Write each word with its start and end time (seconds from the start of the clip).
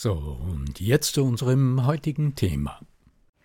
So, 0.00 0.12
und 0.12 0.78
jetzt 0.78 1.14
zu 1.14 1.24
unserem 1.24 1.84
heutigen 1.84 2.36
Thema. 2.36 2.78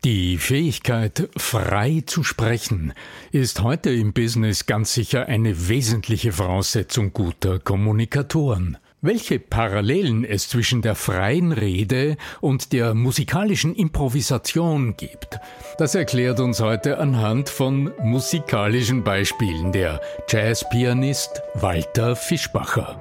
Die 0.03 0.37
Fähigkeit, 0.37 1.27
frei 1.35 2.03
zu 2.05 2.23
sprechen, 2.23 2.93
ist 3.31 3.63
heute 3.63 3.89
im 3.89 4.13
Business 4.13 4.67
ganz 4.67 4.93
sicher 4.93 5.25
eine 5.25 5.67
wesentliche 5.67 6.31
Voraussetzung 6.31 7.11
guter 7.11 7.57
Kommunikatoren. 7.57 8.77
Welche 9.01 9.39
Parallelen 9.39 10.23
es 10.23 10.47
zwischen 10.47 10.83
der 10.83 10.93
freien 10.93 11.53
Rede 11.53 12.17
und 12.39 12.71
der 12.71 12.93
musikalischen 12.93 13.73
Improvisation 13.73 14.95
gibt, 14.95 15.39
das 15.79 15.95
erklärt 15.95 16.39
uns 16.39 16.59
heute 16.59 16.99
anhand 16.99 17.49
von 17.49 17.91
musikalischen 18.03 19.03
Beispielen 19.03 19.71
der 19.71 20.01
Jazzpianist 20.29 21.41
Walter 21.55 22.15
Fischbacher. 22.15 22.99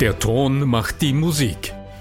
Der 0.00 0.18
Ton 0.18 0.68
macht 0.68 1.00
die 1.02 1.12
Musik. 1.12 1.72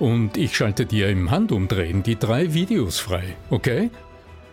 und 0.00 0.36
ich 0.36 0.56
schalte 0.56 0.86
dir 0.86 1.08
im 1.08 1.30
Handumdrehen 1.30 2.02
die 2.02 2.16
drei 2.16 2.54
Videos 2.54 2.98
frei, 2.98 3.36
okay? 3.50 3.90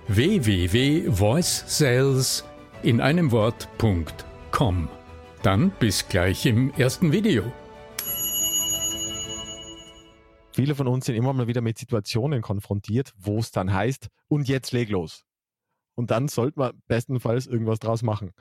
www.voicesales 0.08 2.46
in 2.84 3.02
einem 3.02 3.32
Wort.com. 3.32 4.88
Dann 5.42 5.72
bis 5.80 6.08
gleich 6.08 6.46
im 6.46 6.72
ersten 6.74 7.12
Video. 7.12 7.52
Viele 10.54 10.76
von 10.76 10.88
uns 10.88 11.06
sind 11.06 11.16
immer 11.16 11.34
mal 11.34 11.48
wieder 11.48 11.62
mit 11.62 11.78
Situationen 11.78 12.42
konfrontiert, 12.42 13.14
wo 13.18 13.40
es 13.40 13.52
dann 13.52 13.74
heißt, 13.74 14.08
und 14.28 14.48
jetzt 14.48 14.72
leg 14.72 14.90
los. 14.90 15.26
Und 15.96 16.12
dann 16.12 16.28
sollte 16.28 16.60
man 16.60 16.82
bestenfalls 16.88 17.48
irgendwas 17.48 17.80
draus 17.80 18.04
machen. 18.04 18.32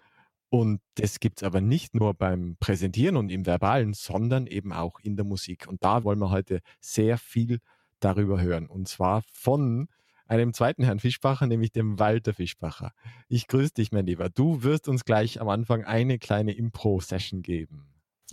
Und 0.54 0.80
das 0.94 1.18
gibt 1.18 1.38
es 1.38 1.42
aber 1.42 1.60
nicht 1.60 1.96
nur 1.96 2.14
beim 2.14 2.56
Präsentieren 2.60 3.16
und 3.16 3.28
im 3.28 3.44
Verbalen, 3.44 3.92
sondern 3.92 4.46
eben 4.46 4.72
auch 4.72 5.00
in 5.00 5.16
der 5.16 5.24
Musik. 5.24 5.66
Und 5.66 5.82
da 5.82 6.04
wollen 6.04 6.20
wir 6.20 6.30
heute 6.30 6.60
sehr 6.80 7.18
viel 7.18 7.58
darüber 7.98 8.40
hören. 8.40 8.68
Und 8.68 8.86
zwar 8.86 9.24
von 9.32 9.88
einem 10.28 10.54
zweiten 10.54 10.84
Herrn 10.84 11.00
Fischbacher, 11.00 11.48
nämlich 11.48 11.72
dem 11.72 11.98
Walter 11.98 12.34
Fischbacher. 12.34 12.92
Ich 13.26 13.48
grüße 13.48 13.74
dich, 13.74 13.90
mein 13.90 14.06
Lieber. 14.06 14.30
Du 14.30 14.62
wirst 14.62 14.86
uns 14.86 15.04
gleich 15.04 15.40
am 15.40 15.48
Anfang 15.48 15.84
eine 15.84 16.20
kleine 16.20 16.52
Impro-Session 16.52 17.42
geben. 17.42 17.88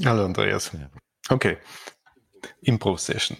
Hallo, 0.05 0.23
Andreas. 0.23 0.71
Okay. 1.27 1.57
Impro-Session. 2.61 3.37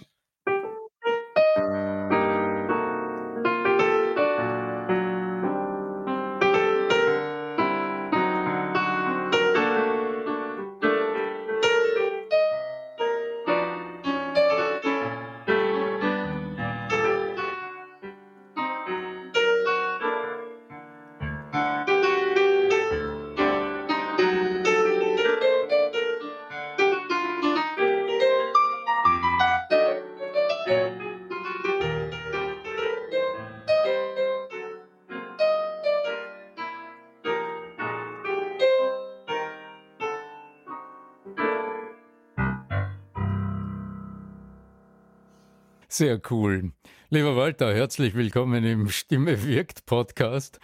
Sehr 45.92 46.22
cool. 46.30 46.72
Lieber 47.10 47.36
Walter, 47.36 47.74
herzlich 47.74 48.14
willkommen 48.14 48.64
im 48.64 48.88
Stimme 48.88 49.44
wirkt 49.44 49.84
Podcast. 49.84 50.58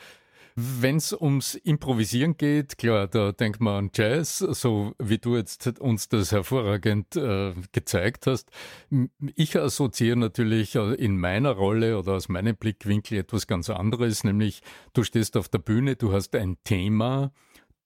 Wenn 0.55 0.97
es 0.97 1.12
ums 1.12 1.55
Improvisieren 1.55 2.39
geht, 2.39 2.78
klar, 2.78 3.09
da 3.09 3.33
denkt 3.33 3.61
man 3.61 3.75
an 3.75 3.91
Jazz, 3.93 4.39
so 4.39 4.94
wie 4.99 5.19
du 5.19 5.37
jetzt 5.37 5.81
uns 5.81 6.09
das 6.09 6.33
hervorragend 6.33 7.15
äh, 7.16 7.53
gezeigt 7.72 8.27
hast. 8.27 8.50
Ich 9.34 9.55
assoziiere 9.55 10.16
natürlich 10.16 10.77
äh, 10.77 10.94
in 10.94 11.21
meiner 11.21 11.50
Rolle 11.50 11.99
oder 11.99 12.15
aus 12.15 12.31
meinem 12.31 12.56
Blickwinkel 12.56 13.19
etwas 13.19 13.47
ganz 13.47 13.69
anderes, 13.69 14.25
nämlich 14.25 14.62
du 14.95 15.05
stehst 15.05 15.37
auf 15.37 15.50
der 15.50 15.59
Bühne, 15.59 15.97
du 15.97 16.10
hast 16.10 16.34
ein 16.37 16.56
Thema, 16.65 17.33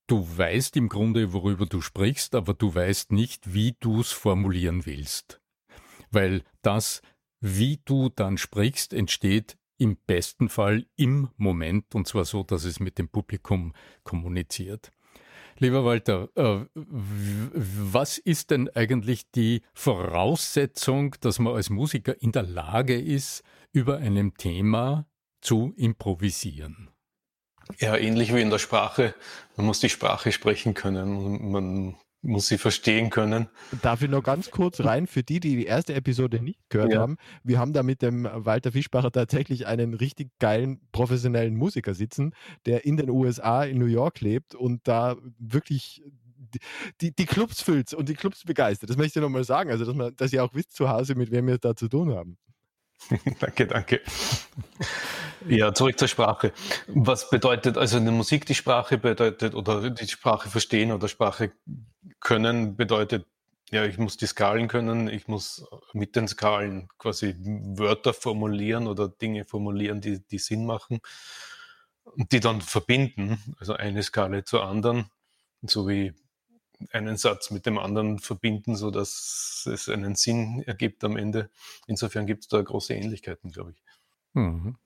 du 0.06 0.24
weißt 0.38 0.76
im 0.76 0.88
Grunde, 0.88 1.32
worüber 1.32 1.66
du 1.66 1.80
sprichst, 1.80 2.36
aber 2.36 2.54
du 2.54 2.72
weißt 2.72 3.10
nicht, 3.10 3.52
wie 3.52 3.74
du 3.80 4.00
es 4.00 4.12
formulieren 4.12 4.86
willst. 4.86 5.40
Weil 6.12 6.44
das 6.62 7.02
wie 7.42 7.80
du 7.84 8.08
dann 8.08 8.38
sprichst, 8.38 8.94
entsteht 8.94 9.58
im 9.76 9.96
besten 10.06 10.48
Fall 10.48 10.86
im 10.96 11.28
Moment 11.36 11.94
und 11.94 12.06
zwar 12.06 12.24
so, 12.24 12.44
dass 12.44 12.64
es 12.64 12.78
mit 12.80 12.98
dem 12.98 13.08
Publikum 13.08 13.74
kommuniziert. 14.04 14.92
Lieber 15.58 15.84
Walter, 15.84 16.28
äh, 16.34 16.64
was 16.74 18.18
ist 18.18 18.52
denn 18.52 18.70
eigentlich 18.70 19.30
die 19.32 19.62
Voraussetzung, 19.74 21.16
dass 21.20 21.40
man 21.40 21.54
als 21.54 21.68
Musiker 21.68 22.20
in 22.22 22.32
der 22.32 22.44
Lage 22.44 22.98
ist, 22.98 23.42
über 23.72 23.98
einem 23.98 24.36
Thema 24.36 25.06
zu 25.40 25.74
improvisieren? 25.76 26.90
Ja, 27.78 27.96
ähnlich 27.96 28.34
wie 28.34 28.40
in 28.40 28.50
der 28.50 28.58
Sprache. 28.58 29.14
Man 29.56 29.66
muss 29.66 29.80
die 29.80 29.88
Sprache 29.88 30.32
sprechen 30.32 30.74
können. 30.74 31.50
Man 31.50 31.96
muss 32.22 32.46
sie 32.46 32.58
verstehen 32.58 33.10
können. 33.10 33.48
Darf 33.82 34.02
ich 34.02 34.08
noch 34.08 34.22
ganz 34.22 34.50
kurz 34.50 34.80
rein 34.80 35.06
für 35.06 35.22
die, 35.22 35.40
die 35.40 35.56
die 35.56 35.66
erste 35.66 35.94
Episode 35.94 36.40
nicht 36.40 36.60
gehört 36.68 36.92
ja. 36.92 37.00
haben? 37.00 37.16
Wir 37.42 37.58
haben 37.58 37.72
da 37.72 37.82
mit 37.82 38.00
dem 38.00 38.28
Walter 38.32 38.72
Fischbacher 38.72 39.10
tatsächlich 39.10 39.66
einen 39.66 39.94
richtig 39.94 40.30
geilen 40.38 40.80
professionellen 40.92 41.56
Musiker 41.56 41.94
sitzen, 41.94 42.34
der 42.64 42.84
in 42.84 42.96
den 42.96 43.10
USA, 43.10 43.64
in 43.64 43.78
New 43.78 43.86
York 43.86 44.20
lebt 44.20 44.54
und 44.54 44.86
da 44.86 45.16
wirklich 45.38 46.02
die, 47.00 47.14
die 47.14 47.26
Clubs 47.26 47.62
füllt 47.62 47.92
und 47.94 48.08
die 48.08 48.14
Clubs 48.14 48.44
begeistert. 48.44 48.90
Das 48.90 48.96
möchte 48.96 49.18
ich 49.18 49.22
nochmal 49.22 49.44
sagen, 49.44 49.70
also 49.70 49.84
dass, 49.84 49.94
man, 49.94 50.14
dass 50.16 50.32
ihr 50.32 50.44
auch 50.44 50.54
wisst 50.54 50.74
zu 50.74 50.88
Hause, 50.88 51.14
mit 51.14 51.30
wem 51.30 51.46
wir 51.46 51.58
da 51.58 51.74
zu 51.74 51.88
tun 51.88 52.14
haben. 52.14 52.36
danke, 53.40 53.66
danke. 53.66 54.00
Ja, 55.48 55.74
zurück 55.74 55.98
zur 55.98 56.08
Sprache. 56.08 56.52
Was 56.86 57.30
bedeutet 57.30 57.76
also 57.76 57.98
in 57.98 58.04
der 58.04 58.14
Musik 58.14 58.46
die 58.46 58.54
Sprache 58.54 58.98
bedeutet 58.98 59.54
oder 59.54 59.90
die 59.90 60.06
Sprache 60.06 60.48
verstehen 60.48 60.92
oder 60.92 61.08
Sprache 61.08 61.52
können 62.20 62.76
bedeutet, 62.76 63.26
ja, 63.70 63.84
ich 63.84 63.98
muss 63.98 64.16
die 64.16 64.26
Skalen 64.26 64.68
können, 64.68 65.08
ich 65.08 65.28
muss 65.28 65.66
mit 65.92 66.14
den 66.14 66.28
Skalen 66.28 66.88
quasi 66.98 67.34
Wörter 67.38 68.12
formulieren 68.12 68.86
oder 68.86 69.08
Dinge 69.08 69.44
formulieren, 69.44 70.00
die, 70.00 70.20
die 70.26 70.38
Sinn 70.38 70.66
machen 70.66 71.00
und 72.04 72.32
die 72.32 72.40
dann 72.40 72.60
verbinden, 72.60 73.56
also 73.58 73.74
eine 73.74 74.02
Skala 74.02 74.44
zur 74.44 74.64
anderen, 74.64 75.10
so 75.62 75.88
wie 75.88 76.12
einen 76.92 77.16
Satz 77.16 77.50
mit 77.50 77.66
dem 77.66 77.78
anderen 77.78 78.18
verbinden, 78.18 78.76
so 78.76 78.90
dass 78.90 79.68
es 79.70 79.88
einen 79.88 80.14
Sinn 80.14 80.62
ergibt 80.66 81.04
am 81.04 81.16
Ende. 81.16 81.50
Insofern 81.86 82.26
gibt 82.26 82.42
es 82.42 82.48
da 82.48 82.60
große 82.60 82.94
Ähnlichkeiten, 82.94 83.50
glaube 83.50 83.72
ich. 83.72 83.82
Mhm. 84.34 84.76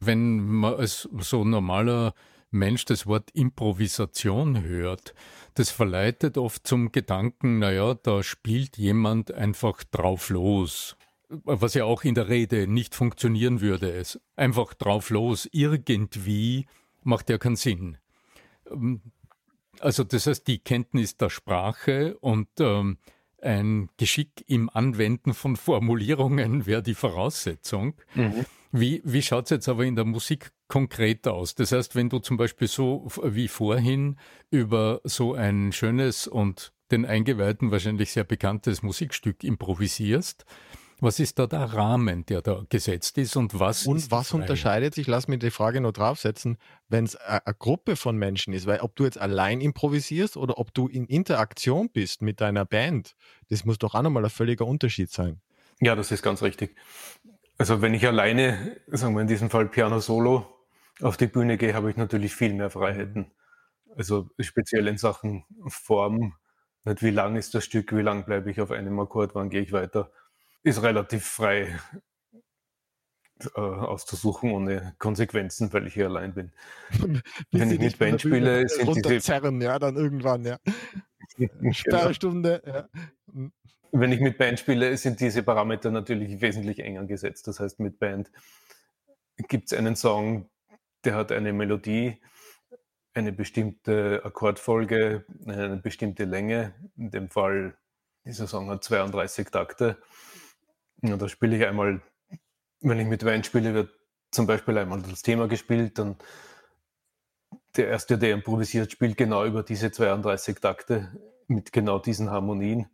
Wenn 0.00 0.40
man 0.40 0.74
als 0.74 1.08
so 1.20 1.44
normaler 1.44 2.14
Mensch 2.50 2.84
das 2.84 3.06
Wort 3.06 3.30
Improvisation 3.32 4.62
hört, 4.62 5.14
das 5.54 5.70
verleitet 5.70 6.38
oft 6.38 6.66
zum 6.66 6.92
Gedanken, 6.92 7.58
naja, 7.58 7.94
da 7.94 8.22
spielt 8.22 8.76
jemand 8.76 9.32
einfach 9.32 9.82
drauf 9.84 10.30
los. 10.30 10.96
Was 11.28 11.74
ja 11.74 11.84
auch 11.84 12.04
in 12.04 12.14
der 12.14 12.28
Rede 12.28 12.68
nicht 12.68 12.94
funktionieren 12.94 13.60
würde. 13.60 13.90
Es 13.92 14.20
einfach 14.36 14.74
drauf 14.74 15.10
los, 15.10 15.48
irgendwie 15.50 16.66
macht 17.02 17.28
ja 17.30 17.38
keinen 17.38 17.56
Sinn. 17.56 17.98
Also 19.80 20.04
das 20.04 20.26
heißt, 20.26 20.46
die 20.46 20.58
Kenntnis 20.58 21.16
der 21.16 21.30
Sprache 21.30 22.16
und 22.18 22.48
ähm, 22.58 22.98
ein 23.40 23.90
Geschick 23.96 24.44
im 24.46 24.70
Anwenden 24.70 25.34
von 25.34 25.56
Formulierungen 25.56 26.66
wäre 26.66 26.82
die 26.82 26.94
Voraussetzung. 26.94 27.94
Mhm. 28.14 28.46
Wie, 28.72 29.02
wie 29.04 29.22
schaut 29.22 29.44
es 29.44 29.50
jetzt 29.50 29.68
aber 29.68 29.84
in 29.84 29.94
der 29.94 30.04
Musik 30.04 30.50
konkret 30.66 31.28
aus? 31.28 31.54
Das 31.54 31.70
heißt, 31.70 31.94
wenn 31.94 32.08
du 32.08 32.18
zum 32.18 32.36
Beispiel 32.36 32.66
so 32.66 33.06
wie 33.22 33.46
vorhin 33.46 34.16
über 34.50 35.00
so 35.04 35.34
ein 35.34 35.70
schönes 35.70 36.26
und 36.26 36.72
den 36.90 37.06
Eingeweihten 37.06 37.70
wahrscheinlich 37.70 38.10
sehr 38.10 38.24
bekanntes 38.24 38.82
Musikstück 38.82 39.44
improvisierst, 39.44 40.44
was 41.04 41.20
ist 41.20 41.38
da 41.38 41.46
der 41.46 41.60
Rahmen, 41.60 42.26
der 42.26 42.42
da 42.42 42.64
gesetzt 42.68 43.18
ist 43.18 43.36
und 43.36 43.58
was? 43.60 43.86
Und 43.86 44.10
was 44.10 44.32
unterscheidet 44.32 44.94
sich, 44.94 45.06
lass 45.06 45.28
mich 45.28 45.38
die 45.38 45.50
Frage 45.50 45.80
noch 45.80 45.92
draufsetzen, 45.92 46.56
wenn 46.88 47.04
es 47.04 47.14
eine 47.16 47.40
Gruppe 47.58 47.94
von 47.96 48.16
Menschen 48.16 48.52
ist, 48.54 48.66
weil 48.66 48.80
ob 48.80 48.96
du 48.96 49.04
jetzt 49.04 49.18
allein 49.18 49.60
improvisierst 49.60 50.36
oder 50.36 50.58
ob 50.58 50.74
du 50.74 50.88
in 50.88 51.06
Interaktion 51.06 51.90
bist 51.90 52.22
mit 52.22 52.40
deiner 52.40 52.64
Band, 52.64 53.14
das 53.50 53.64
muss 53.64 53.78
doch 53.78 53.94
auch 53.94 54.02
nochmal 54.02 54.24
ein 54.24 54.30
völliger 54.30 54.66
Unterschied 54.66 55.10
sein. 55.10 55.40
Ja, 55.80 55.94
das 55.94 56.10
ist 56.10 56.22
ganz 56.22 56.42
richtig. 56.42 56.74
Also 57.58 57.82
wenn 57.82 57.94
ich 57.94 58.06
alleine, 58.06 58.80
sagen 58.88 59.14
wir 59.14 59.20
in 59.20 59.28
diesem 59.28 59.50
Fall 59.50 59.66
Piano 59.66 60.00
Solo, 60.00 60.46
auf 61.00 61.16
die 61.16 61.26
Bühne 61.26 61.58
gehe, 61.58 61.74
habe 61.74 61.90
ich 61.90 61.96
natürlich 61.96 62.34
viel 62.34 62.54
mehr 62.54 62.70
Freiheiten. 62.70 63.30
Also 63.96 64.30
speziell 64.40 64.88
in 64.88 64.96
Sachen 64.96 65.44
Form, 65.66 66.34
nicht 66.84 67.02
wie 67.02 67.10
lang 67.10 67.36
ist 67.36 67.54
das 67.54 67.64
Stück, 67.64 67.94
wie 67.94 68.02
lang 68.02 68.24
bleibe 68.24 68.50
ich 68.50 68.60
auf 68.60 68.70
einem 68.70 68.98
Akkord, 68.98 69.34
wann 69.34 69.50
gehe 69.50 69.60
ich 69.60 69.72
weiter 69.72 70.10
ist 70.64 70.82
relativ 70.82 71.24
frei 71.24 71.78
äh, 73.54 73.60
auszusuchen 73.60 74.52
ohne 74.52 74.94
Konsequenzen, 74.98 75.72
weil 75.72 75.86
ich 75.86 75.94
hier 75.94 76.06
allein 76.06 76.34
bin. 76.34 76.52
Wenn 77.50 77.70
ich 77.70 77.80
mit 77.80 77.98
Band 77.98 78.20
spiele, 78.20 78.68
sind 78.68 78.96
diese 78.96 79.20
zerren, 79.20 79.60
ja, 79.60 79.78
dann 79.78 79.96
irgendwann, 79.96 80.44
ja. 80.44 80.58
Genau. 81.36 81.72
Sperrstunde, 81.72 82.62
ja. 82.64 82.88
Hm. 83.32 83.52
Wenn 83.90 84.12
ich 84.12 84.20
mit 84.20 84.38
Band 84.38 84.60
spiele, 84.60 84.96
sind 84.96 85.20
diese 85.20 85.42
Parameter 85.42 85.90
natürlich 85.90 86.40
wesentlich 86.40 86.80
enger 86.80 87.06
gesetzt. 87.06 87.48
Das 87.48 87.60
heißt, 87.60 87.80
mit 87.80 87.98
Band 87.98 88.30
gibt 89.48 89.72
es 89.72 89.78
einen 89.78 89.96
Song, 89.96 90.48
der 91.04 91.14
hat 91.14 91.32
eine 91.32 91.52
Melodie, 91.52 92.20
eine 93.14 93.32
bestimmte 93.32 94.20
Akkordfolge, 94.24 95.24
eine 95.46 95.76
bestimmte 95.76 96.24
Länge. 96.24 96.74
In 96.96 97.10
dem 97.10 97.30
Fall, 97.30 97.76
dieser 98.24 98.46
Song 98.46 98.68
hat 98.70 98.84
32 98.84 99.48
Takte. 99.50 99.98
Ja, 101.06 101.18
da 101.18 101.28
spiele 101.28 101.58
ich 101.58 101.66
einmal, 101.66 102.00
wenn 102.80 102.98
ich 102.98 103.06
mit 103.06 103.26
Wein 103.26 103.44
spiele, 103.44 103.74
wird 103.74 103.90
zum 104.30 104.46
Beispiel 104.46 104.78
einmal 104.78 105.02
das 105.02 105.20
Thema 105.20 105.48
gespielt, 105.48 105.98
dann 105.98 106.16
der 107.76 107.88
Erste, 107.88 108.16
der 108.16 108.32
improvisiert, 108.32 108.90
spielt 108.90 109.18
genau 109.18 109.44
über 109.44 109.62
diese 109.62 109.92
32 109.92 110.60
Takte 110.60 111.14
mit 111.46 111.74
genau 111.74 111.98
diesen 111.98 112.30
Harmonien. 112.30 112.86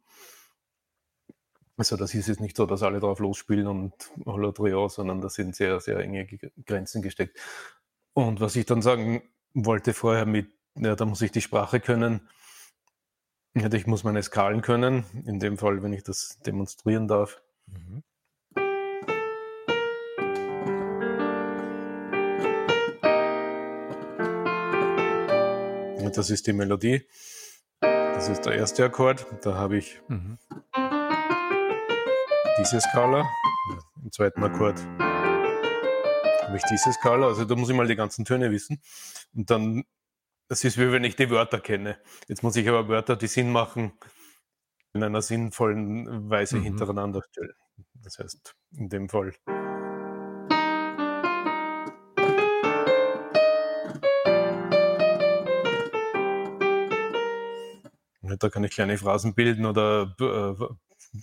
Also 1.77 1.97
das 1.97 2.12
ist 2.15 2.27
jetzt 2.27 2.41
nicht 2.41 2.57
so, 2.57 2.67
dass 2.67 2.83
alle 2.83 2.99
drauf 2.99 3.21
losspielen 3.21 3.69
und 3.69 3.95
Holla 4.27 4.51
Trio, 4.51 4.89
sondern 4.89 5.21
da 5.21 5.29
sind 5.29 5.55
sehr, 5.55 5.79
sehr 5.79 5.99
enge 6.01 6.27
Grenzen 6.67 7.03
gesteckt. 7.03 7.39
Und 8.12 8.41
was 8.41 8.57
ich 8.57 8.67
dann 8.67 8.83
sagen 8.83 9.23
wollte 9.55 9.95
vorher 9.95 10.27
mit, 10.27 10.51
ja, 10.75 10.97
da 10.97 11.05
muss 11.05 11.23
ich 11.23 11.31
die 11.31 11.41
Sprache 11.43 11.79
können, 11.79 12.29
ja, 13.55 13.73
ich 13.73 13.87
muss 13.87 14.03
meine 14.03 14.23
Skalen 14.25 14.62
können, 14.62 15.05
in 15.27 15.39
dem 15.39 15.59
Fall, 15.59 15.81
wenn 15.85 15.93
ich 15.93 16.03
das 16.03 16.41
demonstrieren 16.45 17.07
darf. 17.07 17.41
Mhm. 17.73 18.03
Das 26.15 26.29
ist 26.31 26.47
die 26.47 26.53
Melodie. 26.53 27.07
Das 27.81 28.29
ist 28.29 28.43
der 28.43 28.55
erste 28.55 28.85
Akkord. 28.85 29.27
Da 29.43 29.55
habe 29.55 29.79
ich 29.79 30.01
mhm. 30.09 30.39
diese 32.59 32.81
Skala. 32.81 33.27
Im 34.03 34.13
zweiten 34.13 34.43
Akkord 34.43 34.79
habe 36.51 36.57
ich 36.57 36.65
diese 36.65 36.93
Skala. 36.93 37.29
Also 37.29 37.45
da 37.45 37.55
muss 37.55 37.71
ich 37.71 37.77
mal 37.77 37.87
die 37.87 37.97
ganzen 37.97 38.25
Töne 38.25 38.51
wissen. 38.51 38.83
Und 39.35 39.51
dann, 39.51 39.85
das 40.49 40.65
ist 40.65 40.77
wie 40.79 40.91
wenn 40.91 41.05
ich 41.05 41.17
die 41.17 41.31
Wörter 41.31 41.61
kenne. 41.61 41.99
Jetzt 42.29 42.43
muss 42.43 42.57
ich 42.57 42.69
aber 42.69 42.89
Wörter, 42.89 43.17
die 43.17 43.29
Sinn 43.29 43.53
machen, 43.53 43.93
in 44.93 45.03
einer 45.03 45.23
sinnvollen 45.23 46.31
Weise 46.31 46.57
mhm. 46.57 46.63
hintereinander 46.63 47.23
stellen. 47.31 47.55
Das 48.03 48.19
heißt, 48.19 48.55
in 48.73 48.89
dem 48.89 49.09
Fall. 49.09 49.33
Da 58.23 58.49
kann 58.49 58.65
ich 58.65 58.71
kleine 58.71 58.97
Phrasen 58.97 59.35
bilden 59.35 59.67
oder 59.67 60.15
äh, 60.21 60.55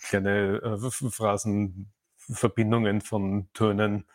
kleine 0.01 0.61
äh, 0.61 0.77
Phrasenverbindungen 0.91 3.01
von 3.01 3.49
Tönen, 3.53 4.05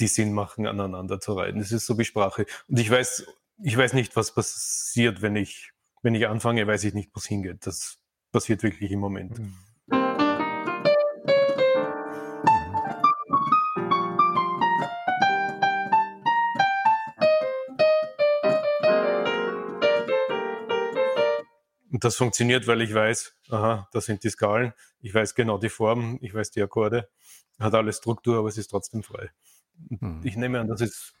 die 0.00 0.06
Sinn 0.06 0.32
machen, 0.32 0.66
aneinander 0.66 1.20
zu 1.20 1.34
reiten. 1.34 1.58
Das 1.58 1.72
ist 1.72 1.84
so 1.86 1.98
wie 1.98 2.04
Sprache. 2.04 2.46
Und 2.68 2.78
ich 2.78 2.90
weiß, 2.90 3.26
ich 3.62 3.76
weiß 3.76 3.92
nicht, 3.94 4.16
was 4.16 4.32
passiert, 4.32 5.22
wenn 5.22 5.36
ich, 5.36 5.72
wenn 6.02 6.14
ich 6.14 6.28
anfange, 6.28 6.66
weiß 6.66 6.84
ich 6.84 6.94
nicht, 6.94 7.10
wo 7.14 7.18
es 7.18 7.26
hingeht. 7.26 7.66
Das 7.66 7.98
passiert 8.34 8.64
wirklich 8.64 8.90
im 8.90 8.98
Moment. 8.98 9.38
Mhm. 9.38 9.54
Und 21.92 22.02
das 22.02 22.16
funktioniert, 22.16 22.66
weil 22.66 22.82
ich 22.82 22.92
weiß, 22.92 23.36
aha, 23.50 23.88
das 23.92 24.06
sind 24.06 24.24
die 24.24 24.30
Skalen, 24.30 24.72
ich 25.00 25.14
weiß 25.14 25.36
genau 25.36 25.58
die 25.58 25.68
Form, 25.68 26.18
ich 26.20 26.34
weiß 26.34 26.50
die 26.50 26.60
Akkorde, 26.60 27.08
hat 27.60 27.72
alles 27.74 27.98
Struktur, 27.98 28.38
aber 28.38 28.48
es 28.48 28.58
ist 28.58 28.66
trotzdem 28.66 29.04
frei. 29.04 29.30
Mhm. 29.90 30.22
Ich 30.24 30.36
nehme 30.36 30.58
an, 30.58 30.66
das 30.66 30.80
ist, 30.80 31.14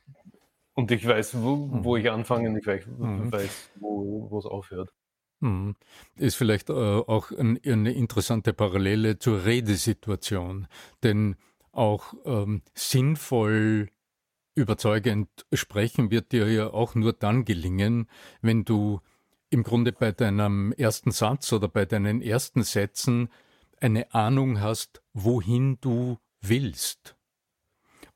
und 0.72 0.90
ich 0.90 1.06
weiß, 1.06 1.40
wo, 1.40 1.68
wo 1.70 1.94
hm. 1.94 2.02
ich 2.02 2.10
anfange 2.10 2.48
und 2.48 2.56
ich 2.56 2.66
weiß, 2.66 2.86
mhm. 2.88 3.30
weiß 3.30 3.70
wo 3.78 4.36
es 4.36 4.46
aufhört. 4.46 4.92
Mhm. 5.40 5.76
Ist 6.16 6.36
vielleicht 6.36 6.70
äh, 6.70 6.72
auch 6.72 7.30
ein, 7.30 7.58
eine 7.64 7.92
interessante 7.92 8.52
Parallele 8.52 9.18
zur 9.18 9.44
Redesituation, 9.44 10.66
denn 11.02 11.36
auch 11.72 12.14
ähm, 12.24 12.62
sinnvoll 12.74 13.88
überzeugend 14.54 15.28
sprechen 15.52 16.10
wird 16.10 16.32
dir 16.32 16.50
ja 16.50 16.72
auch 16.72 16.94
nur 16.94 17.12
dann 17.12 17.44
gelingen, 17.44 18.08
wenn 18.40 18.64
du 18.64 19.00
im 19.50 19.62
Grunde 19.62 19.92
bei 19.92 20.12
deinem 20.12 20.72
ersten 20.72 21.10
Satz 21.10 21.52
oder 21.52 21.68
bei 21.68 21.84
deinen 21.86 22.22
ersten 22.22 22.62
Sätzen 22.62 23.28
eine 23.80 24.14
Ahnung 24.14 24.60
hast, 24.60 25.02
wohin 25.12 25.78
du 25.80 26.18
willst 26.40 27.16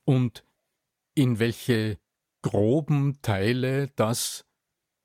und 0.05 0.45
in 1.15 1.39
welche 1.39 1.97
groben 2.41 3.21
Teile 3.21 3.89
das, 3.95 4.45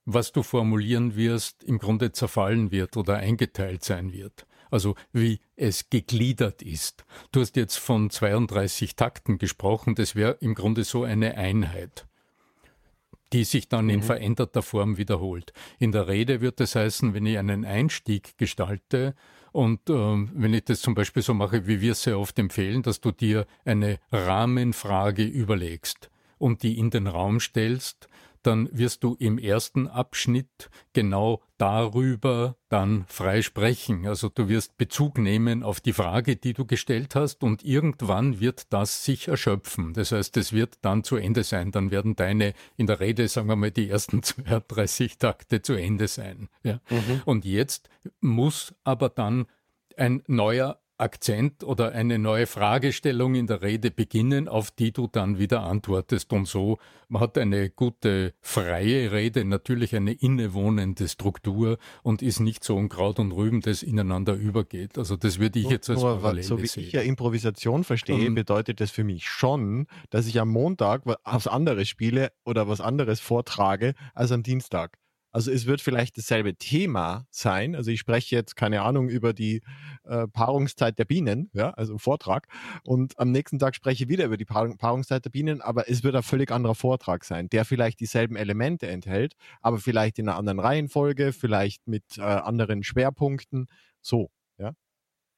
was 0.04 0.32
du 0.32 0.42
formulieren 0.42 1.16
wirst, 1.16 1.64
im 1.64 1.78
Grunde 1.78 2.12
zerfallen 2.12 2.70
wird 2.70 2.96
oder 2.96 3.16
eingeteilt 3.16 3.84
sein 3.84 4.12
wird. 4.12 4.46
Also 4.70 4.96
wie 5.12 5.40
es 5.56 5.88
gegliedert 5.90 6.62
ist. 6.62 7.04
Du 7.32 7.40
hast 7.40 7.56
jetzt 7.56 7.76
von 7.76 8.10
32 8.10 8.96
Takten 8.96 9.38
gesprochen, 9.38 9.94
das 9.94 10.16
wäre 10.16 10.36
im 10.40 10.54
Grunde 10.54 10.84
so 10.84 11.04
eine 11.04 11.36
Einheit 11.36 12.06
die 13.34 13.42
sich 13.42 13.68
dann 13.68 13.90
in 13.90 13.98
mhm. 13.98 14.04
veränderter 14.04 14.62
Form 14.62 14.96
wiederholt. 14.96 15.52
In 15.80 15.90
der 15.90 16.06
Rede 16.06 16.40
wird 16.40 16.60
es 16.60 16.76
heißen, 16.76 17.14
wenn 17.14 17.26
ich 17.26 17.36
einen 17.36 17.64
Einstieg 17.64 18.38
gestalte 18.38 19.16
und 19.50 19.90
äh, 19.90 19.92
wenn 19.92 20.54
ich 20.54 20.64
das 20.66 20.80
zum 20.80 20.94
Beispiel 20.94 21.22
so 21.22 21.34
mache, 21.34 21.66
wie 21.66 21.80
wir 21.80 21.92
es 21.92 22.04
sehr 22.04 22.18
oft 22.18 22.38
empfehlen, 22.38 22.82
dass 22.82 23.00
du 23.00 23.10
dir 23.10 23.46
eine 23.64 23.98
Rahmenfrage 24.12 25.24
überlegst. 25.24 26.10
und 26.38 26.62
die 26.62 26.78
in 26.78 26.90
den 26.90 27.06
Raum 27.06 27.40
stellst, 27.40 28.08
dann 28.46 28.68
wirst 28.72 29.04
du 29.04 29.14
im 29.18 29.38
ersten 29.38 29.88
Abschnitt 29.88 30.70
genau 30.92 31.42
darüber 31.58 32.56
dann 32.68 33.04
frei 33.08 33.42
sprechen. 33.42 34.06
Also 34.06 34.28
du 34.28 34.48
wirst 34.48 34.76
Bezug 34.76 35.18
nehmen 35.18 35.62
auf 35.62 35.80
die 35.80 35.92
Frage, 35.92 36.36
die 36.36 36.52
du 36.52 36.64
gestellt 36.66 37.14
hast 37.14 37.42
und 37.42 37.64
irgendwann 37.64 38.40
wird 38.40 38.72
das 38.72 39.04
sich 39.04 39.28
erschöpfen. 39.28 39.94
Das 39.94 40.12
heißt, 40.12 40.36
es 40.36 40.52
wird 40.52 40.78
dann 40.82 41.04
zu 41.04 41.16
Ende 41.16 41.44
sein. 41.44 41.70
Dann 41.70 41.90
werden 41.90 42.16
deine 42.16 42.54
in 42.76 42.86
der 42.86 43.00
Rede, 43.00 43.28
sagen 43.28 43.48
wir 43.48 43.56
mal, 43.56 43.70
die 43.70 43.88
ersten 43.88 44.22
32 44.22 45.18
Takte 45.18 45.62
zu 45.62 45.74
Ende 45.74 46.08
sein. 46.08 46.48
Ja? 46.62 46.80
Mhm. 46.90 47.22
Und 47.24 47.44
jetzt 47.44 47.88
muss 48.20 48.74
aber 48.84 49.08
dann 49.08 49.46
ein 49.96 50.22
neuer 50.26 50.80
Akzent 50.98 51.64
oder 51.64 51.92
eine 51.92 52.18
neue 52.18 52.46
Fragestellung 52.46 53.34
in 53.34 53.46
der 53.46 53.62
Rede 53.62 53.90
beginnen, 53.90 54.48
auf 54.48 54.70
die 54.70 54.92
du 54.92 55.06
dann 55.06 55.38
wieder 55.38 55.62
antwortest. 55.62 56.32
Und 56.32 56.46
so 56.46 56.78
man 57.08 57.22
hat 57.22 57.38
eine 57.38 57.70
gute 57.70 58.34
freie 58.40 59.12
Rede 59.12 59.44
natürlich 59.44 59.94
eine 59.94 60.12
innewohnende 60.12 61.08
Struktur 61.08 61.78
und 62.02 62.22
ist 62.22 62.40
nicht 62.40 62.64
so 62.64 62.76
ein 62.76 62.88
Kraut 62.88 63.18
und 63.18 63.32
Rüben, 63.32 63.60
das 63.60 63.82
ineinander 63.82 64.34
übergeht. 64.34 64.98
Also 64.98 65.16
das 65.16 65.38
würde 65.38 65.58
ich 65.60 65.68
jetzt 65.68 65.88
als 65.90 66.00
Nur, 66.00 66.16
Parallele 66.16 66.42
So 66.42 66.60
wie 66.60 66.66
sehen. 66.66 66.84
ich 66.84 66.92
ja 66.92 67.02
Improvisation 67.02 67.84
verstehe, 67.84 68.30
mhm. 68.30 68.34
bedeutet 68.34 68.80
das 68.80 68.90
für 68.90 69.04
mich 69.04 69.28
schon, 69.28 69.86
dass 70.10 70.26
ich 70.26 70.40
am 70.40 70.48
Montag 70.48 71.02
was 71.04 71.46
anderes 71.46 71.88
spiele 71.88 72.32
oder 72.44 72.68
was 72.68 72.80
anderes 72.80 73.20
vortrage 73.20 73.94
als 74.14 74.32
am 74.32 74.42
Dienstag. 74.42 74.98
Also 75.34 75.50
es 75.50 75.66
wird 75.66 75.80
vielleicht 75.80 76.16
dasselbe 76.16 76.54
Thema 76.54 77.26
sein. 77.28 77.74
Also 77.74 77.90
ich 77.90 77.98
spreche 77.98 78.36
jetzt, 78.36 78.54
keine 78.54 78.82
Ahnung, 78.82 79.08
über 79.08 79.32
die 79.32 79.62
äh, 80.04 80.28
Paarungszeit 80.28 80.96
der 80.96 81.06
Bienen, 81.06 81.50
ja, 81.52 81.70
also 81.70 81.98
Vortrag. 81.98 82.46
Und 82.84 83.18
am 83.18 83.32
nächsten 83.32 83.58
Tag 83.58 83.74
spreche 83.74 84.04
ich 84.04 84.08
wieder 84.08 84.26
über 84.26 84.36
die 84.36 84.44
Paarung, 84.44 84.78
Paarungszeit 84.78 85.24
der 85.24 85.30
Bienen, 85.30 85.60
aber 85.60 85.90
es 85.90 86.04
wird 86.04 86.14
ein 86.14 86.22
völlig 86.22 86.52
anderer 86.52 86.76
Vortrag 86.76 87.24
sein, 87.24 87.48
der 87.48 87.64
vielleicht 87.64 87.98
dieselben 87.98 88.36
Elemente 88.36 88.86
enthält, 88.86 89.34
aber 89.60 89.78
vielleicht 89.78 90.20
in 90.20 90.28
einer 90.28 90.38
anderen 90.38 90.60
Reihenfolge, 90.60 91.32
vielleicht 91.32 91.88
mit 91.88 92.16
äh, 92.16 92.22
anderen 92.22 92.84
Schwerpunkten. 92.84 93.66
So, 94.02 94.30
ja. 94.56 94.76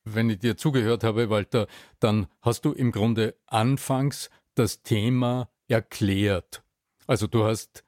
Wenn 0.05 0.29
ich 0.29 0.41
dir 0.41 0.59
zugehört 0.59 1.05
habe, 1.05 1.31
Walter, 1.31 1.69
dann 2.01 2.27
hast 2.43 2.67
du 2.67 2.73
im 2.73 2.93
Grunde 2.93 3.35
anfangs 3.47 4.29
das 4.57 4.83
Thema 4.83 5.49
erklärt. 5.69 6.63
Also 7.07 7.27
du 7.27 7.45
hast 7.45 7.83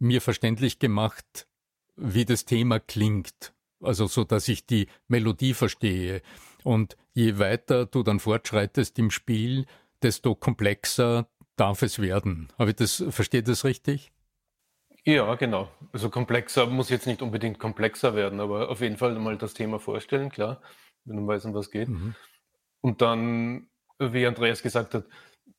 mir 0.00 0.20
verständlich 0.20 0.80
gemacht, 0.80 1.46
wie 1.96 2.24
das 2.24 2.44
Thema 2.44 2.80
klingt. 2.80 3.52
Also 3.80 4.06
so, 4.06 4.24
dass 4.24 4.48
ich 4.48 4.66
die 4.66 4.88
Melodie 5.08 5.54
verstehe. 5.54 6.22
Und 6.64 6.96
je 7.14 7.38
weiter 7.38 7.86
du 7.86 8.02
dann 8.02 8.20
fortschreitest 8.20 8.98
im 8.98 9.10
Spiel, 9.10 9.66
desto 10.02 10.34
komplexer 10.34 11.28
darf 11.56 11.82
es 11.82 11.98
werden. 11.98 12.48
Habe 12.58 12.70
ich 12.70 12.76
das, 12.76 13.04
verstehe 13.10 13.42
das 13.42 13.64
richtig? 13.64 14.12
Ja, 15.04 15.34
genau. 15.34 15.68
Also 15.92 16.10
komplexer 16.10 16.66
muss 16.66 16.88
jetzt 16.88 17.06
nicht 17.06 17.22
unbedingt 17.22 17.58
komplexer 17.58 18.14
werden, 18.14 18.40
aber 18.40 18.68
auf 18.68 18.80
jeden 18.80 18.96
Fall 18.96 19.18
mal 19.18 19.36
das 19.36 19.52
Thema 19.52 19.80
vorstellen, 19.80 20.30
klar, 20.30 20.62
wenn 21.04 21.16
du 21.16 21.26
weißt, 21.26 21.46
um 21.46 21.54
was 21.54 21.70
geht. 21.70 21.88
Mhm. 21.88 22.14
Und 22.80 23.02
dann, 23.02 23.68
wie 23.98 24.26
Andreas 24.26 24.62
gesagt 24.62 24.94
hat, 24.94 25.04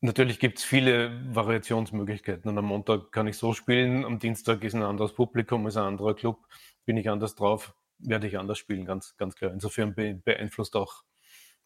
Natürlich 0.05 0.38
gibt 0.38 0.60
es 0.60 0.65
viele 0.65 1.33
Variationsmöglichkeiten. 1.33 2.51
Und 2.51 2.57
am 2.57 2.65
Montag 2.65 3.13
kann 3.13 3.25
ich 3.25 3.38
so 3.38 3.53
spielen, 3.53 4.03
am 4.03 4.19
Dienstag 4.19 4.62
ist 4.65 4.74
ein 4.74 4.83
anderes 4.83 5.13
Publikum, 5.13 5.65
ist 5.65 5.77
ein 5.77 5.86
anderer 5.86 6.13
Club, 6.13 6.45
bin 6.83 6.98
ich 6.98 7.10
anders 7.10 7.36
drauf, 7.36 7.74
werde 8.00 8.27
ich 8.27 8.38
anders 8.38 8.57
spielen, 8.57 8.83
ganz, 8.83 9.15
ganz 9.15 9.33
klar. 9.33 9.53
Insofern 9.53 9.95
beeinflusst 9.95 10.75
auch 10.75 11.05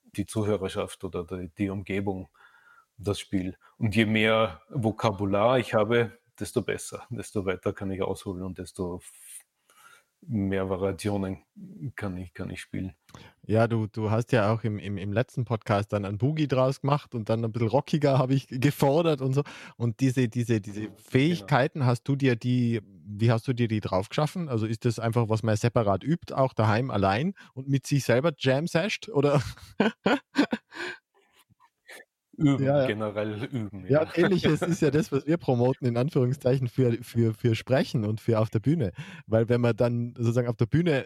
die 0.03 0.27
Zuhörerschaft 0.27 1.03
oder 1.03 1.23
die, 1.23 1.49
die 1.57 1.69
Umgebung 1.71 2.29
das 2.99 3.19
Spiel. 3.19 3.57
Und 3.79 3.95
je 3.95 4.05
mehr 4.05 4.61
Vokabular 4.69 5.57
ich 5.57 5.73
habe, 5.73 6.19
desto 6.39 6.61
besser, 6.61 7.07
desto 7.09 7.43
weiter 7.43 7.73
kann 7.73 7.89
ich 7.89 8.03
ausholen 8.03 8.43
und 8.43 8.59
desto 8.59 9.01
mehr 10.27 10.69
Variationen 10.69 11.43
kann 11.95 12.17
ich, 12.17 12.33
kann 12.33 12.49
ich 12.49 12.61
spielen. 12.61 12.93
Ja, 13.45 13.67
du, 13.67 13.87
du 13.87 14.11
hast 14.11 14.33
ja 14.33 14.51
auch 14.51 14.63
im, 14.63 14.77
im, 14.77 14.97
im 14.97 15.13
letzten 15.13 15.45
Podcast 15.45 15.93
dann 15.93 16.03
ein 16.03 16.17
Boogie 16.17 16.47
draus 16.47 16.81
gemacht 16.81 17.15
und 17.15 17.29
dann 17.29 17.45
ein 17.45 17.51
bisschen 17.51 17.69
rockiger 17.69 18.17
habe 18.19 18.33
ich 18.33 18.47
gefordert 18.49 19.21
und 19.21 19.33
so. 19.33 19.43
Und 19.77 20.01
diese, 20.01 20.27
diese, 20.27 20.59
diese 20.59 20.81
genau. 20.81 20.95
Fähigkeiten, 20.97 21.79
genau. 21.79 21.89
hast 21.89 22.03
du 22.03 22.15
dir 22.15 22.35
die, 22.35 22.81
wie 23.05 23.31
hast 23.31 23.47
du 23.47 23.53
dir 23.53 23.69
die 23.69 23.79
drauf 23.79 24.09
geschaffen? 24.09 24.49
Also 24.49 24.65
ist 24.65 24.83
das 24.83 24.99
einfach, 24.99 25.29
was 25.29 25.43
man 25.43 25.55
separat 25.55 26.03
übt, 26.03 26.33
auch 26.35 26.53
daheim 26.53 26.91
allein 26.91 27.33
und 27.53 27.69
mit 27.69 27.87
sich 27.87 28.03
selber 28.03 28.33
jam 28.37 28.67
sasht 28.67 29.07
oder? 29.09 29.41
Üben, 32.37 32.63
ja, 32.63 32.81
ja. 32.81 32.87
generell 32.87 33.43
üben. 33.45 33.85
Ja, 33.89 34.03
ja 34.03 34.11
ähnliches 34.15 34.61
ist 34.61 34.81
ja 34.81 34.91
das, 34.91 35.11
was 35.11 35.25
wir 35.25 35.37
promoten, 35.37 35.87
in 35.87 35.97
Anführungszeichen, 35.97 36.67
für, 36.67 37.03
für, 37.03 37.33
für 37.33 37.55
Sprechen 37.55 38.05
und 38.05 38.21
für 38.21 38.39
auf 38.39 38.49
der 38.49 38.59
Bühne. 38.59 38.91
Weil 39.25 39.49
wenn 39.49 39.61
man 39.61 39.75
dann 39.75 40.13
sozusagen 40.17 40.47
auf 40.47 40.55
der 40.55 40.67
Bühne 40.67 41.05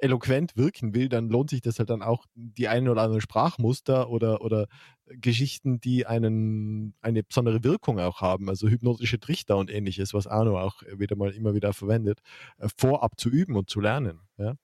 eloquent 0.00 0.56
wirken 0.56 0.94
will, 0.94 1.08
dann 1.08 1.28
lohnt 1.28 1.50
sich 1.50 1.60
das 1.60 1.78
halt 1.78 1.90
dann 1.90 2.02
auch 2.02 2.24
die 2.34 2.68
ein 2.68 2.88
oder 2.88 3.02
andere 3.02 3.20
Sprachmuster 3.20 4.10
oder, 4.10 4.42
oder 4.42 4.66
Geschichten, 5.06 5.80
die 5.80 6.06
einen, 6.06 6.94
eine 7.00 7.22
besondere 7.22 7.64
Wirkung 7.64 7.98
auch 7.98 8.20
haben, 8.20 8.48
also 8.48 8.68
hypnotische 8.68 9.18
Trichter 9.18 9.56
und 9.56 9.70
ähnliches, 9.70 10.14
was 10.14 10.26
Arno 10.26 10.58
auch 10.58 10.82
wieder 10.96 11.16
mal 11.16 11.30
immer 11.32 11.54
wieder 11.54 11.72
verwendet, 11.72 12.20
äh, 12.58 12.68
vorab 12.76 13.18
zu 13.18 13.28
üben 13.28 13.56
und 13.56 13.70
zu 13.70 13.80
lernen. 13.80 14.20
Ja? 14.36 14.54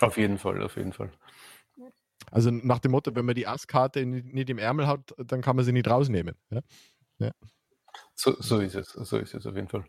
Auf 0.00 0.16
jeden 0.16 0.38
Fall, 0.38 0.62
auf 0.62 0.76
jeden 0.76 0.92
Fall. 0.92 1.10
Also 2.30 2.50
nach 2.50 2.78
dem 2.78 2.92
Motto, 2.92 3.14
wenn 3.14 3.24
man 3.24 3.34
die 3.34 3.46
Asskarte 3.46 4.04
nicht 4.06 4.50
im 4.50 4.58
Ärmel 4.58 4.86
hat, 4.86 5.14
dann 5.18 5.42
kann 5.42 5.56
man 5.56 5.64
sie 5.64 5.72
nicht 5.72 5.88
rausnehmen. 5.88 6.36
Ja? 6.50 6.60
Ja. 7.18 7.30
So, 8.14 8.36
so, 8.40 8.60
ist 8.60 8.74
es, 8.74 8.88
so 8.92 9.18
ist 9.18 9.34
es 9.34 9.46
auf 9.46 9.54
jeden 9.54 9.68
Fall. 9.68 9.84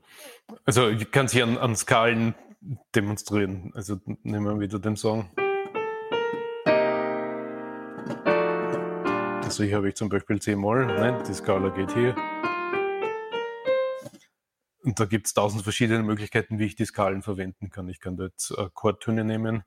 Also 0.65 0.89
ich 0.89 1.09
kann 1.11 1.27
sie 1.27 1.41
an, 1.43 1.57
an 1.57 1.75
Skalen 1.75 2.35
demonstrieren. 2.95 3.71
Also 3.75 3.99
nehmen 4.23 4.45
wir 4.45 4.59
wieder 4.59 4.79
den 4.79 4.95
Song. 4.95 5.29
Also 9.43 9.63
hier 9.63 9.75
habe 9.75 9.89
ich 9.89 9.95
zum 9.95 10.09
Beispiel 10.09 10.41
C-Moll, 10.41 10.85
ne? 10.85 11.21
die 11.27 11.33
Skala 11.33 11.69
geht 11.69 11.93
hier. 11.93 12.15
Und 14.83 14.99
da 14.99 15.05
gibt 15.05 15.27
es 15.27 15.33
tausend 15.33 15.63
verschiedene 15.63 16.03
Möglichkeiten, 16.03 16.59
wie 16.59 16.65
ich 16.65 16.75
die 16.75 16.85
Skalen 16.85 17.21
verwenden 17.21 17.69
kann. 17.69 17.87
Ich 17.87 17.99
kann 17.99 18.17
da 18.17 18.25
jetzt 18.25 18.57
Akkordtöne 18.57 19.23
nehmen 19.23 19.63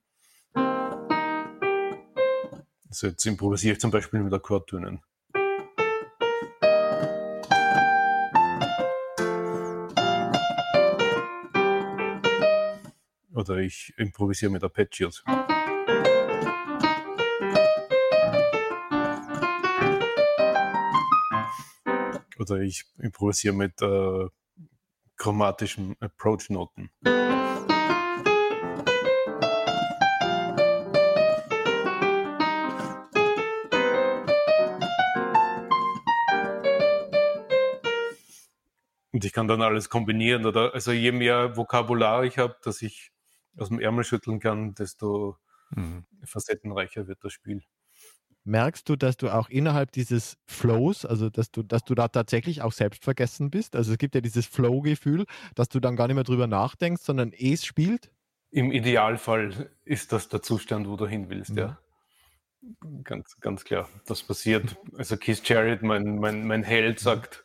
also 2.96 3.08
jetzt 3.08 3.26
improvisiere 3.26 3.74
ich 3.74 3.80
zum 3.80 3.90
Beispiel 3.90 4.20
mit 4.20 4.32
Akkordtönen. 4.32 5.02
Oder 13.34 13.58
ich 13.58 13.92
improvisiere 13.98 14.50
mit 14.50 14.64
Arpeggios. 14.64 15.22
Oder 22.38 22.60
ich 22.62 22.86
improvisiere 22.96 23.54
mit 23.54 23.82
äh, 23.82 24.28
chromatischen 25.18 25.96
Approach-Noten. 26.00 26.88
Kann 39.36 39.48
dann 39.48 39.60
alles 39.60 39.90
kombinieren 39.90 40.46
oder 40.46 40.72
also 40.72 40.92
je 40.92 41.12
mehr 41.12 41.58
Vokabular 41.58 42.24
ich 42.24 42.38
habe, 42.38 42.56
dass 42.62 42.80
ich 42.80 43.12
aus 43.58 43.68
dem 43.68 43.80
Ärmel 43.80 44.02
schütteln 44.02 44.40
kann, 44.40 44.74
desto 44.74 45.36
mhm. 45.72 46.06
facettenreicher 46.24 47.06
wird 47.06 47.22
das 47.22 47.34
Spiel. 47.34 47.62
Merkst 48.44 48.88
du, 48.88 48.96
dass 48.96 49.18
du 49.18 49.28
auch 49.28 49.50
innerhalb 49.50 49.92
dieses 49.92 50.38
Flows, 50.46 51.04
also 51.04 51.28
dass 51.28 51.50
du, 51.50 51.62
dass 51.62 51.84
du 51.84 51.94
da 51.94 52.08
tatsächlich 52.08 52.62
auch 52.62 52.72
selbst 52.72 53.04
vergessen 53.04 53.50
bist? 53.50 53.76
Also 53.76 53.92
es 53.92 53.98
gibt 53.98 54.14
ja 54.14 54.22
dieses 54.22 54.46
Flow-Gefühl, 54.46 55.26
dass 55.54 55.68
du 55.68 55.80
dann 55.80 55.96
gar 55.96 56.06
nicht 56.06 56.14
mehr 56.14 56.24
drüber 56.24 56.46
nachdenkst, 56.46 57.02
sondern 57.02 57.34
es 57.38 57.66
spielt? 57.66 58.10
Im 58.50 58.72
Idealfall 58.72 59.70
ist 59.84 60.12
das 60.12 60.30
der 60.30 60.40
Zustand, 60.40 60.88
wo 60.88 60.96
du 60.96 61.06
hin 61.06 61.28
willst, 61.28 61.50
mhm. 61.50 61.58
ja. 61.58 61.78
Ganz, 63.04 63.36
ganz 63.40 63.64
klar. 63.64 63.86
Das 64.06 64.22
passiert. 64.22 64.76
Also 64.96 65.18
Keith 65.18 65.46
Jarrett, 65.46 65.82
mein, 65.82 66.16
mein, 66.16 66.46
mein 66.46 66.62
Held, 66.62 67.00
sagt, 67.00 67.44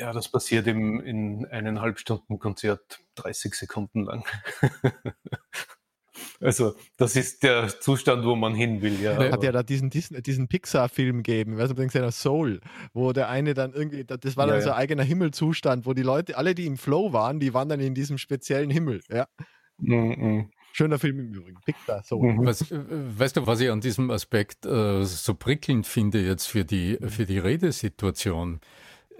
ja, 0.00 0.12
das 0.12 0.28
passiert 0.28 0.66
im, 0.66 1.00
in 1.00 1.46
eineinhalb 1.46 1.98
Stunden 1.98 2.38
Konzert 2.38 3.00
30 3.16 3.54
Sekunden 3.54 4.04
lang. 4.04 4.24
also, 6.40 6.74
das 6.96 7.16
ist 7.16 7.42
der 7.42 7.68
Zustand, 7.68 8.24
wo 8.24 8.34
man 8.34 8.54
hin 8.54 8.80
will. 8.80 8.98
Ja, 9.00 9.30
hat 9.30 9.42
ja 9.42 9.52
da 9.52 9.62
diesen, 9.62 9.90
diesen, 9.90 10.22
diesen 10.22 10.48
Pixar-Film 10.48 11.22
gegeben, 11.22 11.58
weißt 11.58 11.76
du, 11.76 11.98
ja 11.98 12.10
Soul, 12.10 12.60
wo 12.94 13.12
der 13.12 13.28
eine 13.28 13.52
dann 13.52 13.74
irgendwie, 13.74 14.04
das 14.04 14.36
war 14.38 14.46
dann 14.46 14.56
ja, 14.56 14.62
so 14.62 14.70
ein 14.70 14.76
eigener 14.76 15.02
Himmelzustand, 15.02 15.84
wo 15.84 15.92
die 15.92 16.02
Leute, 16.02 16.36
alle, 16.38 16.54
die 16.54 16.66
im 16.66 16.78
Flow 16.78 17.12
waren, 17.12 17.38
die 17.38 17.52
waren 17.52 17.68
dann 17.68 17.80
in 17.80 17.94
diesem 17.94 18.16
speziellen 18.16 18.70
Himmel. 18.70 19.02
Ja. 19.10 19.26
Mm 19.78 19.92
-mm. 19.92 20.50
Schöner 20.72 20.98
Film 20.98 21.18
im 21.18 21.34
Übrigen. 21.34 21.60
Pixar, 21.64 22.02
so. 22.04 22.22
Mhm. 22.22 22.46
Was, 22.46 22.70
äh, 22.70 22.78
weißt 22.80 23.36
du, 23.36 23.46
was 23.46 23.60
ich 23.60 23.70
an 23.70 23.80
diesem 23.80 24.10
Aspekt 24.10 24.66
äh, 24.66 25.04
so 25.04 25.34
prickelnd 25.34 25.86
finde 25.86 26.20
jetzt 26.20 26.46
für 26.46 26.64
die, 26.64 26.96
für 27.08 27.26
die 27.26 27.38
Redesituation? 27.38 28.60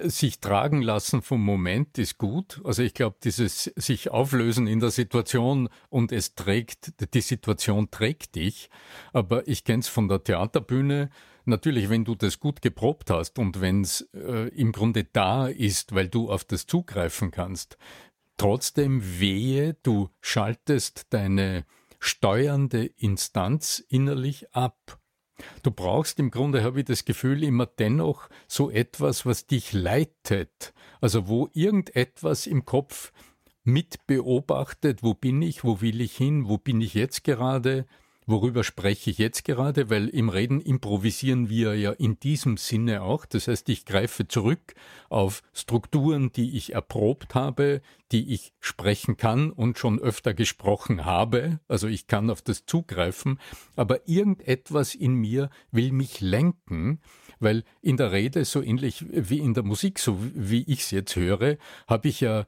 Sich 0.09 0.40
tragen 0.40 0.83
lassen 0.83 1.23
vom 1.23 1.45
Moment 1.45 1.99
ist 1.99 2.19
gut. 2.19 2.61
Also 2.64 2.83
ich 2.83 2.95
glaube, 2.95 3.16
dieses 3.23 3.64
sich 3.76 4.11
auflösen 4.11 4.66
in 4.66 4.80
der 4.80 4.90
Situation 4.90 5.69
und 5.88 6.12
es 6.12 6.35
trägt, 6.35 7.14
die 7.14 7.21
Situation 7.21 7.90
trägt 7.90 8.35
dich. 8.35 8.71
Aber 9.12 9.47
ich 9.49 9.64
kenne 9.64 9.80
es 9.80 9.88
von 9.88 10.09
der 10.09 10.23
Theaterbühne. 10.23 11.11
Natürlich, 11.45 11.88
wenn 11.88 12.04
du 12.04 12.14
das 12.14 12.38
gut 12.38 12.62
geprobt 12.62 13.11
hast 13.11 13.38
und 13.38 13.61
wenn 13.61 13.83
es 13.83 14.09
äh, 14.14 14.49
im 14.49 14.73
Grunde 14.73 15.04
da 15.04 15.49
ist, 15.49 15.95
weil 15.95 16.09
du 16.09 16.30
auf 16.30 16.45
das 16.45 16.66
zugreifen 16.66 17.30
kannst, 17.30 17.78
trotzdem 18.37 19.02
wehe, 19.21 19.75
du 19.83 20.11
schaltest 20.21 21.07
deine 21.11 21.64
steuernde 21.99 22.87
Instanz 22.87 23.85
innerlich 23.88 24.54
ab. 24.54 25.00
Du 25.62 25.70
brauchst 25.70 26.18
im 26.18 26.30
Grunde, 26.30 26.62
habe 26.62 26.80
ich 26.80 26.87
das 26.87 27.04
Gefühl, 27.04 27.42
immer 27.42 27.66
dennoch 27.66 28.28
so 28.47 28.70
etwas, 28.70 29.26
was 29.26 29.47
dich 29.47 29.73
leitet. 29.73 30.73
Also 31.00 31.28
wo 31.28 31.49
irgendetwas 31.52 32.47
im 32.47 32.64
Kopf 32.64 33.12
mit 33.64 34.06
beobachtet, 34.06 35.02
wo 35.02 35.14
bin 35.14 35.42
ich, 35.42 35.64
wo 35.64 35.80
will 35.80 36.00
ich 36.00 36.16
hin, 36.16 36.49
wo 36.49 36.59
bin 36.59 36.80
ich 36.80 36.94
jetzt 36.94 37.25
gerade, 37.25 37.87
Worüber 38.26 38.62
spreche 38.64 39.10
ich 39.10 39.18
jetzt 39.18 39.44
gerade? 39.44 39.90
Weil 39.90 40.08
im 40.08 40.28
Reden 40.28 40.60
improvisieren 40.60 41.48
wir 41.48 41.74
ja 41.74 41.90
in 41.92 42.20
diesem 42.20 42.56
Sinne 42.56 43.02
auch. 43.02 43.26
Das 43.26 43.48
heißt, 43.48 43.68
ich 43.68 43.84
greife 43.84 44.28
zurück 44.28 44.74
auf 45.08 45.42
Strukturen, 45.52 46.30
die 46.30 46.56
ich 46.56 46.74
erprobt 46.74 47.34
habe, 47.34 47.80
die 48.12 48.32
ich 48.32 48.52
sprechen 48.60 49.16
kann 49.16 49.50
und 49.50 49.78
schon 49.78 49.98
öfter 49.98 50.34
gesprochen 50.34 51.04
habe. 51.04 51.60
Also 51.66 51.88
ich 51.88 52.06
kann 52.06 52.30
auf 52.30 52.42
das 52.42 52.66
zugreifen. 52.66 53.40
Aber 53.74 54.08
irgendetwas 54.08 54.94
in 54.94 55.14
mir 55.14 55.50
will 55.72 55.90
mich 55.92 56.20
lenken, 56.20 57.00
weil 57.40 57.64
in 57.80 57.96
der 57.96 58.12
Rede, 58.12 58.44
so 58.44 58.62
ähnlich 58.62 59.04
wie 59.10 59.38
in 59.38 59.54
der 59.54 59.64
Musik, 59.64 59.98
so 59.98 60.18
wie 60.34 60.62
ich 60.62 60.80
es 60.80 60.90
jetzt 60.90 61.16
höre, 61.16 61.56
habe 61.88 62.08
ich 62.08 62.20
ja 62.20 62.46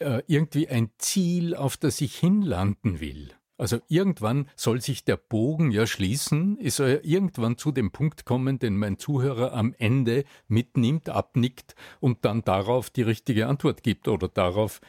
äh, 0.00 0.22
irgendwie 0.26 0.68
ein 0.68 0.90
Ziel, 0.98 1.54
auf 1.54 1.76
das 1.76 2.00
ich 2.00 2.16
hinlanden 2.16 3.00
will. 3.00 3.32
Also 3.62 3.78
irgendwann 3.86 4.48
soll 4.56 4.80
sich 4.80 5.04
der 5.04 5.16
Bogen 5.16 5.70
ja 5.70 5.86
schließen, 5.86 6.58
es 6.60 6.78
soll 6.78 6.88
ja 6.88 6.98
irgendwann 7.04 7.56
zu 7.58 7.70
dem 7.70 7.92
Punkt 7.92 8.24
kommen, 8.24 8.58
den 8.58 8.76
mein 8.76 8.98
Zuhörer 8.98 9.52
am 9.52 9.72
Ende 9.78 10.24
mitnimmt, 10.48 11.08
abnickt 11.08 11.76
und 12.00 12.24
dann 12.24 12.42
darauf 12.42 12.90
die 12.90 13.02
richtige 13.02 13.46
Antwort 13.46 13.84
gibt 13.84 14.08
oder 14.08 14.26
darauf 14.26 14.80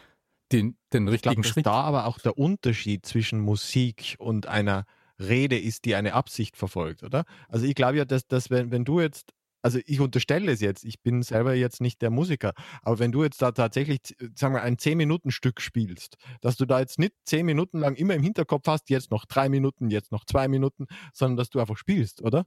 den, 0.52 0.76
den 0.92 1.08
richtigen 1.08 1.42
ich 1.42 1.44
glaub, 1.44 1.54
Schritt. 1.54 1.66
da 1.68 1.82
aber 1.82 2.08
auch 2.08 2.18
der 2.18 2.36
Unterschied 2.36 3.06
zwischen 3.06 3.42
Musik 3.42 4.16
und 4.18 4.48
einer 4.48 4.88
Rede 5.20 5.60
ist, 5.60 5.86
die 5.86 5.94
eine 5.94 6.16
Absicht 6.16 6.58
verfolgt, 6.58 7.04
oder? 7.04 7.26
Also 7.50 7.68
ich 7.68 7.76
glaube 7.76 7.98
ja, 7.98 8.06
dass, 8.06 8.28
dass 8.28 8.50
wenn, 8.50 8.72
wenn 8.72 8.86
du 8.86 9.00
jetzt 9.00 9.36
also 9.64 9.80
ich 9.86 10.00
unterstelle 10.00 10.52
es 10.52 10.62
jetzt, 10.62 10.84
ich 10.84 11.02
bin 11.02 11.24
selber 11.24 11.56
jetzt 11.56 11.82
nicht 11.82 12.02
der 12.02 12.12
Musiker, 12.12 12.54
aber 12.84 13.00
wenn 13.00 13.12
du 13.12 13.24
jetzt 13.24 13.42
da 13.42 13.52
tatsächlich, 13.52 14.02
sagen 14.36 14.54
wir, 14.54 14.62
ein 14.62 14.78
10-Minuten-Stück 14.78 15.62
spielst, 15.62 16.18
dass 16.42 16.58
du 16.58 16.66
da 16.66 16.80
jetzt 16.80 17.00
nicht 17.00 17.14
10 17.26 17.46
Minuten 17.46 17.80
lang 17.80 17.96
immer 17.96 18.14
im 18.14 18.22
Hinterkopf 18.22 18.68
hast, 18.68 18.90
jetzt 18.90 19.10
noch 19.10 19.26
drei 19.26 19.50
Minuten, 19.50 19.90
jetzt 19.90 20.12
noch 20.12 20.26
zwei 20.26 20.48
Minuten, 20.48 20.86
sondern 21.14 21.38
dass 21.38 21.50
du 21.50 21.60
einfach 21.60 21.78
spielst, 21.78 22.22
oder? 22.22 22.46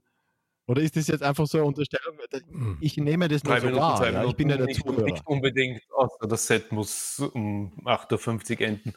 Oder 0.67 0.81
ist 0.81 0.95
das 0.95 1.07
jetzt 1.07 1.23
einfach 1.23 1.47
so 1.47 1.57
eine 1.57 1.67
Unterstellung? 1.67 2.17
Hm. 2.49 2.77
Ich 2.81 2.97
nehme 2.97 3.27
das 3.29 3.43
nur 3.43 3.59
so 3.59 3.73
wahr. 3.73 4.11
Ja? 4.11 4.25
Ich 4.25 4.35
bin 4.35 4.49
ja 4.49 4.57
der 4.57 4.67
nicht, 4.67 4.81
Zuhörer. 4.81 5.05
Nicht 5.05 5.25
unbedingt, 5.25 5.81
außer 5.95 6.27
das 6.27 6.45
Set 6.45 6.71
muss 6.71 7.19
um 7.19 7.73
8.50 7.85 8.59
Uhr 8.59 8.67
enden. 8.67 8.93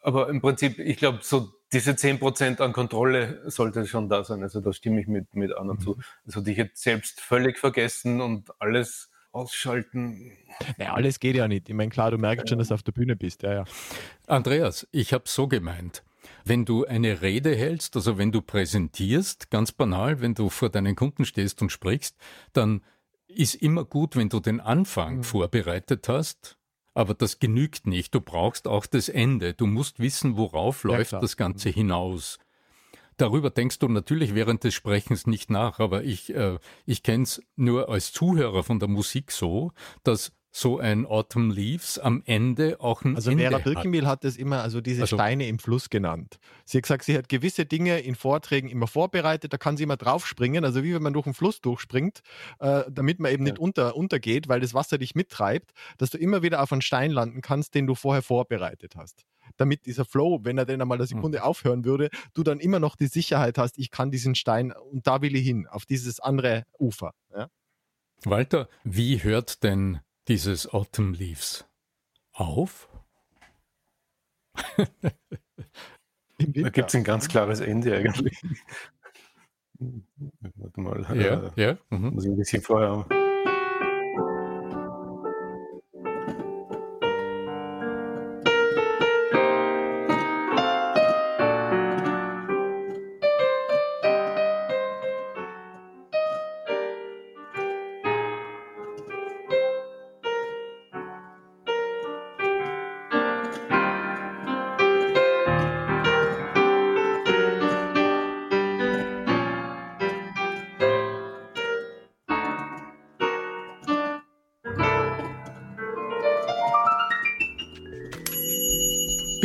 Aber 0.00 0.28
im 0.28 0.40
Prinzip, 0.40 0.78
ich 0.78 0.98
glaube, 0.98 1.20
so 1.22 1.50
diese 1.72 1.92
10% 1.92 2.60
an 2.60 2.72
Kontrolle 2.72 3.42
sollte 3.50 3.86
schon 3.86 4.08
da 4.08 4.24
sein. 4.24 4.42
Also 4.42 4.60
da 4.60 4.72
stimme 4.72 5.00
ich 5.00 5.08
mit, 5.08 5.34
mit 5.34 5.54
Anna 5.56 5.74
mhm. 5.74 5.80
zu. 5.80 5.98
Also 6.24 6.40
dich 6.40 6.56
jetzt 6.56 6.82
selbst 6.82 7.20
völlig 7.20 7.58
vergessen 7.58 8.20
und 8.20 8.50
alles 8.60 9.10
ausschalten. 9.32 10.32
Naja, 10.78 10.94
alles 10.94 11.20
geht 11.20 11.36
ja 11.36 11.46
nicht. 11.48 11.68
Ich 11.68 11.74
meine, 11.74 11.90
klar, 11.90 12.10
du 12.10 12.18
merkst 12.18 12.48
schon, 12.48 12.58
dass 12.58 12.68
du 12.68 12.74
auf 12.74 12.82
der 12.82 12.92
Bühne 12.92 13.16
bist. 13.16 13.42
Ja, 13.42 13.52
ja. 13.52 13.64
Andreas, 14.26 14.86
ich 14.92 15.12
habe 15.12 15.24
so 15.26 15.48
gemeint. 15.48 16.02
Wenn 16.44 16.64
du 16.64 16.84
eine 16.84 17.22
Rede 17.22 17.54
hältst, 17.54 17.94
also 17.96 18.18
wenn 18.18 18.32
du 18.32 18.42
präsentierst, 18.42 19.50
ganz 19.50 19.72
banal, 19.72 20.20
wenn 20.20 20.34
du 20.34 20.48
vor 20.48 20.70
deinen 20.70 20.96
Kunden 20.96 21.24
stehst 21.24 21.62
und 21.62 21.70
sprichst, 21.70 22.16
dann 22.52 22.82
ist 23.28 23.54
immer 23.56 23.84
gut, 23.84 24.16
wenn 24.16 24.28
du 24.28 24.40
den 24.40 24.60
Anfang 24.60 25.18
mhm. 25.18 25.24
vorbereitet 25.24 26.08
hast, 26.08 26.56
aber 26.96 27.14
das 27.14 27.38
genügt 27.38 27.86
nicht. 27.86 28.14
Du 28.14 28.20
brauchst 28.20 28.66
auch 28.66 28.86
das 28.86 29.08
Ende. 29.08 29.52
Du 29.52 29.66
musst 29.66 30.00
wissen, 30.00 30.36
worauf 30.36 30.82
ja, 30.84 30.90
läuft 30.90 31.10
klar. 31.10 31.20
das 31.20 31.36
Ganze 31.36 31.68
hinaus. 31.68 32.38
Darüber 33.18 33.50
denkst 33.50 33.78
du 33.78 33.88
natürlich 33.88 34.34
während 34.34 34.64
des 34.64 34.74
Sprechens 34.74 35.26
nicht 35.26 35.50
nach, 35.50 35.78
aber 35.78 36.04
ich, 36.04 36.34
äh, 36.34 36.58
ich 36.86 37.02
kenne 37.02 37.24
es 37.24 37.42
nur 37.54 37.90
als 37.90 38.12
Zuhörer 38.12 38.62
von 38.62 38.78
der 38.78 38.88
Musik 38.88 39.30
so, 39.30 39.72
dass 40.04 40.32
so 40.56 40.78
ein 40.78 41.04
Autumn 41.04 41.50
Leaves 41.50 41.98
am 41.98 42.22
Ende 42.24 42.80
auch 42.80 43.04
ein 43.04 43.14
Also 43.14 43.30
Ende 43.30 43.44
Vera 43.44 43.58
Birkenbiel 43.58 44.06
hat 44.06 44.24
es 44.24 44.38
immer, 44.38 44.62
also 44.62 44.80
diese 44.80 45.02
also, 45.02 45.16
Steine 45.16 45.46
im 45.48 45.58
Fluss 45.58 45.90
genannt. 45.90 46.38
Sie 46.64 46.78
hat 46.78 46.84
gesagt, 46.84 47.04
sie 47.04 47.16
hat 47.18 47.28
gewisse 47.28 47.66
Dinge 47.66 48.00
in 48.00 48.14
Vorträgen 48.14 48.70
immer 48.70 48.86
vorbereitet, 48.86 49.52
da 49.52 49.58
kann 49.58 49.76
sie 49.76 49.82
immer 49.82 49.98
draufspringen, 49.98 50.64
also 50.64 50.82
wie 50.82 50.94
wenn 50.94 51.02
man 51.02 51.12
durch 51.12 51.26
einen 51.26 51.34
Fluss 51.34 51.60
durchspringt, 51.60 52.22
äh, 52.60 52.84
damit 52.90 53.20
man 53.20 53.32
eben 53.32 53.44
ja. 53.44 53.52
nicht 53.52 53.60
unter, 53.60 53.96
untergeht, 53.96 54.48
weil 54.48 54.60
das 54.60 54.72
Wasser 54.72 54.96
dich 54.96 55.14
mittreibt, 55.14 55.72
dass 55.98 56.08
du 56.08 56.16
immer 56.16 56.42
wieder 56.42 56.62
auf 56.62 56.72
einen 56.72 56.80
Stein 56.80 57.10
landen 57.10 57.42
kannst, 57.42 57.74
den 57.74 57.86
du 57.86 57.94
vorher 57.94 58.22
vorbereitet 58.22 58.96
hast. 58.96 59.26
Damit 59.58 59.84
dieser 59.84 60.06
Flow, 60.06 60.40
wenn 60.42 60.56
er 60.56 60.64
denn 60.64 60.80
einmal 60.80 60.96
eine 60.96 61.06
hm. 61.06 61.16
Sekunde 61.16 61.38
mhm. 61.38 61.44
aufhören 61.44 61.84
würde, 61.84 62.08
du 62.32 62.42
dann 62.42 62.60
immer 62.60 62.80
noch 62.80 62.96
die 62.96 63.08
Sicherheit 63.08 63.58
hast, 63.58 63.76
ich 63.76 63.90
kann 63.90 64.10
diesen 64.10 64.34
Stein 64.34 64.72
und 64.72 65.06
da 65.06 65.20
will 65.20 65.36
ich 65.36 65.44
hin, 65.44 65.66
auf 65.66 65.84
dieses 65.84 66.18
andere 66.18 66.64
Ufer. 66.78 67.12
Ja? 67.34 67.50
Walter, 68.24 68.70
wie 68.84 69.22
hört 69.22 69.62
denn 69.62 70.00
dieses 70.28 70.72
Autumn 70.72 71.14
Leaves 71.14 71.64
auf? 72.32 72.88
da 76.38 76.68
gibt 76.70 76.88
es 76.88 76.94
ein 76.94 77.04
ganz 77.04 77.28
klares 77.28 77.60
Ende 77.60 77.96
eigentlich. 77.96 78.42
Warte 79.78 80.80
mal. 80.80 81.06
Ja, 81.14 81.52
äh, 81.56 81.62
ja. 81.62 81.78
Mhm. 81.90 82.14
Muss 82.14 82.24
ich 82.24 82.30
ein 82.30 82.36
bisschen 82.36 82.62
vorher. 82.62 83.06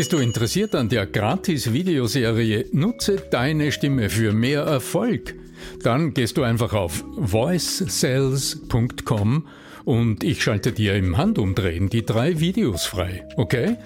Bist 0.02 0.14
du 0.14 0.18
interessiert 0.18 0.74
an 0.74 0.90
der 0.90 1.06
Gratis-Videoserie 1.06 2.66
Nutze 2.72 3.18
deine 3.18 3.72
Stimme 3.72 4.10
für 4.10 4.34
mehr 4.34 4.64
Erfolg? 4.64 5.36
Dann 5.84 6.16
gehst 6.16 6.38
du 6.38 6.44
einfach 6.44 6.74
auf 6.74 7.04
voicesales.com 7.06 9.48
und 9.86 10.24
ich 10.24 10.42
schalte 10.42 10.72
dir 10.72 10.96
im 10.96 11.18
Handumdrehen 11.18 11.88
die 11.88 12.04
drei 12.04 12.40
Videos 12.40 12.86
frei, 12.86 13.28
okay? 13.38 13.78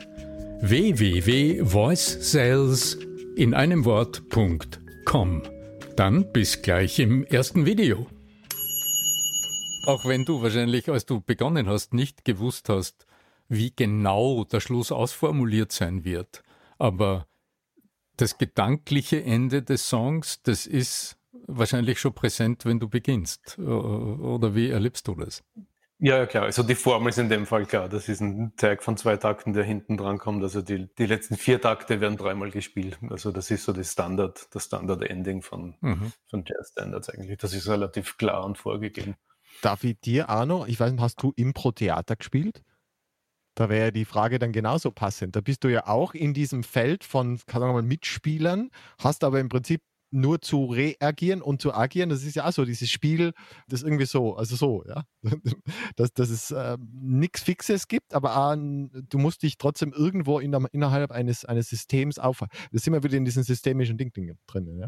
www.voicesales 0.61 2.97
in 3.35 3.53
einem 3.53 3.83
Wort.com. 3.83 5.41
Dann 5.97 6.31
bis 6.31 6.61
gleich 6.61 6.97
im 6.99 7.25
ersten 7.25 7.65
Video. 7.65 8.07
Auch 9.85 10.05
wenn 10.05 10.23
du 10.23 10.41
wahrscheinlich, 10.41 10.89
als 10.89 11.05
du 11.05 11.19
begonnen 11.19 11.67
hast, 11.67 11.93
nicht 11.93 12.23
gewusst 12.23 12.69
hast, 12.69 13.05
wie 13.47 13.73
genau 13.75 14.43
der 14.43 14.59
Schluss 14.59 14.91
ausformuliert 14.91 15.71
sein 15.71 16.03
wird. 16.03 16.43
Aber 16.77 17.27
das 18.17 18.37
gedankliche 18.37 19.23
Ende 19.23 19.61
des 19.61 19.87
Songs, 19.89 20.41
das 20.43 20.65
ist 20.65 21.17
wahrscheinlich 21.47 21.99
schon 21.99 22.13
präsent, 22.13 22.65
wenn 22.65 22.79
du 22.79 22.89
beginnst. 22.89 23.59
Oder 23.59 24.55
wie 24.55 24.69
erlebst 24.69 25.07
du 25.07 25.15
das? 25.15 25.43
Ja, 25.99 26.25
klar. 26.25 26.43
Also 26.43 26.61
die 26.63 26.75
Formel 26.75 27.09
ist 27.09 27.19
in 27.19 27.29
dem 27.29 27.45
Fall 27.45 27.65
klar. 27.65 27.87
Das 27.87 28.09
ist 28.09 28.19
ein 28.19 28.53
Tag 28.57 28.83
von 28.83 28.97
zwei 28.97 29.15
Takten, 29.15 29.53
der 29.53 29.63
hinten 29.63 29.95
dran 29.95 30.17
kommt. 30.17 30.43
Also 30.43 30.61
die, 30.61 30.93
die 30.97 31.05
letzten 31.05 31.37
vier 31.37 31.61
Takte 31.61 32.01
werden 32.01 32.17
dreimal 32.17 32.51
gespielt. 32.51 32.97
Also 33.09 33.31
das 33.31 33.49
ist 33.49 33.63
so 33.63 33.71
das 33.71 33.93
Standard, 33.93 34.47
das 34.51 34.65
Standard-Ending 34.65 35.41
von, 35.41 35.75
mhm. 35.79 36.11
von 36.29 36.43
Jazz 36.45 36.71
Standards 36.71 37.09
eigentlich. 37.09 37.37
Das 37.37 37.53
ist 37.53 37.67
relativ 37.69 38.17
klar 38.17 38.43
und 38.43 38.57
vorgegeben. 38.57 39.15
Darf 39.61 39.85
ich 39.85 39.97
dir, 40.01 40.27
Arno, 40.27 40.65
ich 40.67 40.79
weiß 40.79 40.91
nicht, 40.91 41.01
hast 41.01 41.21
du 41.23 41.31
Impro-Theater 41.35 42.17
gespielt? 42.17 42.61
Da 43.55 43.69
wäre 43.69 43.91
die 43.91 44.05
Frage 44.05 44.37
dann 44.37 44.51
genauso 44.51 44.91
passend. 44.91 45.35
Da 45.35 45.41
bist 45.41 45.63
du 45.63 45.69
ja 45.69 45.87
auch 45.87 46.13
in 46.13 46.33
diesem 46.33 46.63
Feld 46.63 47.03
von, 47.03 47.39
kann 47.47 47.61
man 47.61 47.71
mal, 47.71 47.81
Mitspielern, 47.81 48.69
hast 48.99 49.23
aber 49.23 49.39
im 49.39 49.49
Prinzip 49.49 49.81
nur 50.11 50.41
zu 50.41 50.65
reagieren 50.65 51.41
und 51.41 51.61
zu 51.61 51.73
agieren, 51.73 52.09
das 52.09 52.23
ist 52.23 52.35
ja 52.35 52.47
auch 52.47 52.51
so 52.51 52.63
dieses 52.63 52.89
Spiel, 52.89 53.33
das 53.67 53.83
irgendwie 53.83 54.05
so, 54.05 54.35
also 54.35 54.55
so, 54.55 54.83
ja, 54.87 55.03
dass, 55.95 56.13
dass 56.13 56.29
es 56.29 56.51
äh, 56.51 56.77
nichts 56.93 57.41
Fixes 57.41 57.87
gibt, 57.87 58.13
aber 58.13 58.37
auch, 58.37 58.55
du 58.55 59.17
musst 59.17 59.43
dich 59.43 59.57
trotzdem 59.57 59.91
irgendwo 59.93 60.39
in 60.39 60.51
der, 60.51 60.65
innerhalb 60.71 61.11
eines, 61.11 61.43
eines 61.43 61.69
Systems 61.69 62.17
aufhalten. 62.17 62.55
Das 62.71 62.83
sind 62.83 62.93
wir 62.93 63.03
wieder 63.03 63.17
in 63.17 63.25
diesen 63.25 63.43
systemischen 63.43 63.97
Ding 63.97 64.11
drin, 64.47 64.77
ja. 64.77 64.87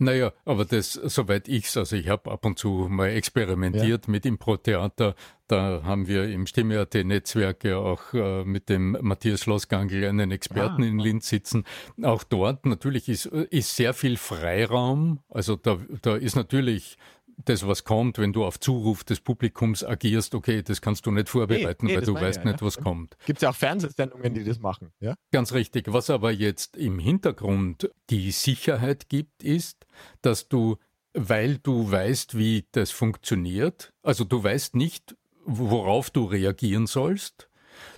Naja, 0.00 0.32
aber 0.46 0.64
das, 0.64 0.94
soweit 0.94 1.46
ich's, 1.46 1.76
also 1.76 1.94
ich 1.94 2.08
habe 2.08 2.30
ab 2.30 2.46
und 2.46 2.58
zu 2.58 2.86
mal 2.88 3.10
experimentiert 3.10 4.06
ja. 4.06 4.10
mit 4.10 4.24
Impro-Theater. 4.24 5.14
Da 5.46 5.82
haben 5.84 6.08
wir 6.08 6.24
im 6.24 6.46
Stimme.at-Netzwerk 6.46 7.64
ja 7.64 7.76
auch 7.76 8.14
äh, 8.14 8.44
mit 8.44 8.70
dem 8.70 8.96
Matthias 9.02 9.40
Schlossgangl 9.40 10.06
einen 10.06 10.30
Experten 10.30 10.82
ah. 10.82 10.86
in 10.86 10.98
Linz 10.98 11.28
sitzen. 11.28 11.64
Auch 12.02 12.24
dort 12.24 12.64
natürlich 12.64 13.10
ist, 13.10 13.26
ist 13.26 13.76
sehr 13.76 13.92
viel 13.92 14.16
Freiraum. 14.16 15.20
Also 15.28 15.56
da, 15.56 15.78
da 16.00 16.16
ist 16.16 16.34
natürlich 16.34 16.96
das, 17.44 17.66
was 17.66 17.84
kommt, 17.84 18.18
wenn 18.18 18.32
du 18.32 18.44
auf 18.44 18.58
Zuruf 18.60 19.04
des 19.04 19.20
Publikums 19.20 19.84
agierst, 19.84 20.34
okay, 20.34 20.62
das 20.62 20.80
kannst 20.80 21.06
du 21.06 21.10
nicht 21.10 21.28
vorbereiten, 21.28 21.86
nee, 21.86 21.92
nee, 21.92 21.98
weil 21.98 22.04
du 22.04 22.14
weißt 22.14 22.44
ja, 22.44 22.52
nicht, 22.52 22.62
was 22.62 22.76
ja. 22.76 22.82
kommt. 22.82 23.16
Gibt 23.26 23.38
es 23.38 23.42
ja 23.42 23.50
auch 23.50 23.56
Fernsehsendungen, 23.56 24.34
die 24.34 24.44
das 24.44 24.58
machen, 24.60 24.92
ja? 25.00 25.14
Ganz 25.32 25.52
richtig. 25.52 25.92
Was 25.92 26.10
aber 26.10 26.30
jetzt 26.30 26.76
im 26.76 26.98
Hintergrund 26.98 27.90
die 28.10 28.30
Sicherheit 28.30 29.08
gibt, 29.08 29.42
ist, 29.42 29.86
dass 30.22 30.48
du, 30.48 30.76
weil 31.14 31.58
du 31.58 31.90
weißt, 31.90 32.36
wie 32.36 32.66
das 32.72 32.90
funktioniert, 32.90 33.92
also 34.02 34.24
du 34.24 34.42
weißt 34.42 34.74
nicht, 34.74 35.16
worauf 35.44 36.10
du 36.10 36.24
reagieren 36.24 36.86
sollst, 36.86 37.48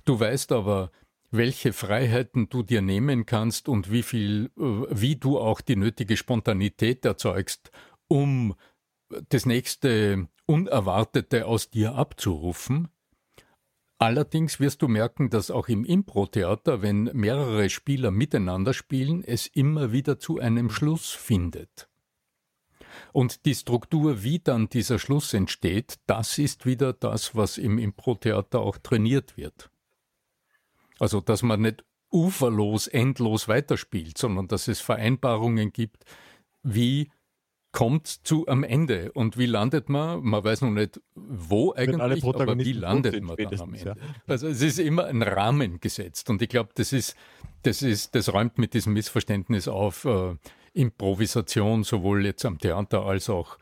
du 0.05 0.19
weißt 0.19 0.53
aber, 0.53 0.91
welche 1.33 1.73
Freiheiten 1.73 2.49
du 2.51 2.63
dir 2.63 2.83
nehmen 2.83 3.27
kannst 3.27 3.69
und 3.69 3.91
wie 3.91 4.03
viel, 4.03 4.51
äh, 4.59 4.87
wie 4.91 5.17
du 5.17 5.39
auch 5.39 5.61
die 5.61 5.77
nötige 5.77 6.17
Spontanität 6.17 7.05
erzeugst, 7.05 7.71
um 8.07 8.55
das 9.29 9.47
nächste 9.47 10.29
Unerwartete 10.47 11.47
aus 11.47 11.71
dir 11.71 11.95
abzurufen. 11.95 12.89
Allerdings 13.99 14.59
wirst 14.59 14.83
du 14.83 14.89
merken, 14.89 15.31
dass 15.31 15.51
auch 15.51 15.69
im 15.69 15.85
Impro-Theater, 15.85 16.83
wenn 16.83 17.05
mehrere 17.13 17.71
Spieler 17.71 18.11
miteinander 18.11 18.75
spielen, 18.75 19.23
es 19.23 19.47
immer 19.47 19.93
wieder 19.93 20.19
zu 20.19 20.41
einem 20.41 20.71
Schluss 20.71 21.11
findet. 21.11 21.89
Und 23.13 23.45
die 23.47 23.55
Struktur, 23.55 24.23
wie 24.23 24.41
dann 24.41 24.69
dieser 24.69 24.99
Schluss 24.99 25.33
entsteht, 25.35 26.01
das 26.07 26.39
ist 26.39 26.67
wieder 26.67 26.93
das, 26.93 27.37
was 27.37 27.59
im 27.59 27.79
Impro-Theater 27.79 28.61
auch 28.61 28.79
trainiert 28.79 29.37
wird. 29.37 29.71
Also, 30.99 31.21
dass 31.21 31.43
man 31.43 31.63
nicht 31.63 31.85
uferlos, 32.11 32.89
endlos 32.89 33.49
weiterspielt, 33.49 34.19
sondern 34.19 34.49
dass 34.49 34.69
es 34.69 34.81
Vereinbarungen 34.81 35.73
gibt, 35.73 36.05
wie 36.63 37.11
kommt 37.73 38.07
zu 38.07 38.47
am 38.47 38.65
Ende. 38.65 39.13
Und 39.13 39.39
wie 39.39 39.47
landet 39.47 39.89
man? 39.89 40.23
Man 40.23 40.45
weiß 40.45 40.61
noch 40.61 40.71
nicht, 40.71 41.01
wo 41.15 41.73
eigentlich, 41.73 42.23
aber 42.23 42.59
wie 42.59 42.73
landet 42.73 43.23
man 43.23 43.37
dann 43.37 43.61
am 43.61 43.75
Ende? 43.75 43.85
Ja. 43.85 43.97
Also 44.27 44.47
es 44.49 44.61
ist 44.63 44.79
immer 44.79 45.07
ein 45.07 45.23
Rahmen 45.23 45.81
gesetzt. 45.81 46.31
Und 46.31 46.43
ich 46.43 46.51
glaube, 46.51 46.71
das 46.75 46.93
ist, 46.93 47.17
das 47.63 47.83
ist, 47.83 48.15
das 48.15 48.33
räumt 48.33 48.59
mit 48.59 48.75
diesem 48.75 48.93
Missverständnis 48.93 49.69
auf 49.69 50.05
äh, 50.05 50.37
Improvisation, 50.75 51.83
sowohl 51.83 52.27
jetzt 52.27 52.45
am 52.45 52.59
Theater 52.59 53.05
als 53.05 53.31
auch 53.31 53.59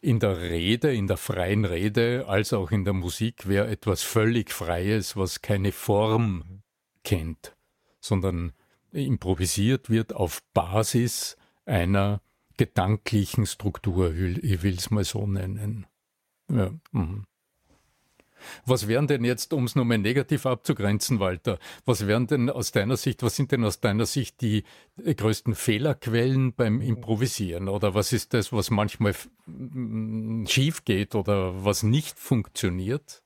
in 0.00 0.18
der 0.18 0.40
Rede, 0.40 0.94
in 0.94 1.08
der 1.08 1.16
freien 1.16 1.64
Rede, 1.64 2.24
als 2.26 2.52
auch 2.52 2.70
in 2.70 2.84
der 2.84 2.94
Musik 2.94 3.48
wäre 3.48 3.68
etwas 3.68 4.02
völlig 4.02 4.50
Freies, 4.50 5.16
was 5.16 5.42
keine 5.42 5.72
Form 5.72 6.62
kennt, 7.04 7.54
sondern 8.00 8.52
improvisiert 8.92 9.90
wird 9.90 10.14
auf 10.14 10.42
Basis 10.54 11.36
einer 11.66 12.22
gedanklichen 12.60 13.46
Struktur, 13.46 14.14
ich 14.14 14.62
will 14.62 14.74
es 14.74 14.90
mal 14.90 15.02
so 15.02 15.26
nennen. 15.26 15.86
Ja. 16.52 16.70
Mhm. 16.92 17.24
Was 18.66 18.86
wären 18.86 19.06
denn 19.06 19.24
jetzt, 19.24 19.54
um 19.54 19.64
es 19.64 19.76
nochmal 19.76 19.96
negativ 19.96 20.44
abzugrenzen, 20.44 21.20
Walter, 21.20 21.58
was 21.86 22.06
wären 22.06 22.26
denn 22.26 22.50
aus 22.50 22.70
deiner 22.70 22.98
Sicht, 22.98 23.22
was 23.22 23.34
sind 23.34 23.52
denn 23.52 23.64
aus 23.64 23.80
deiner 23.80 24.04
Sicht 24.04 24.42
die 24.42 24.64
größten 24.98 25.54
Fehlerquellen 25.54 26.52
beim 26.52 26.82
Improvisieren? 26.82 27.70
Oder 27.70 27.94
was 27.94 28.12
ist 28.12 28.34
das, 28.34 28.52
was 28.52 28.70
manchmal 28.70 29.14
schief 30.46 30.84
geht 30.84 31.14
oder 31.14 31.64
was 31.64 31.82
nicht 31.82 32.18
funktioniert? 32.18 33.22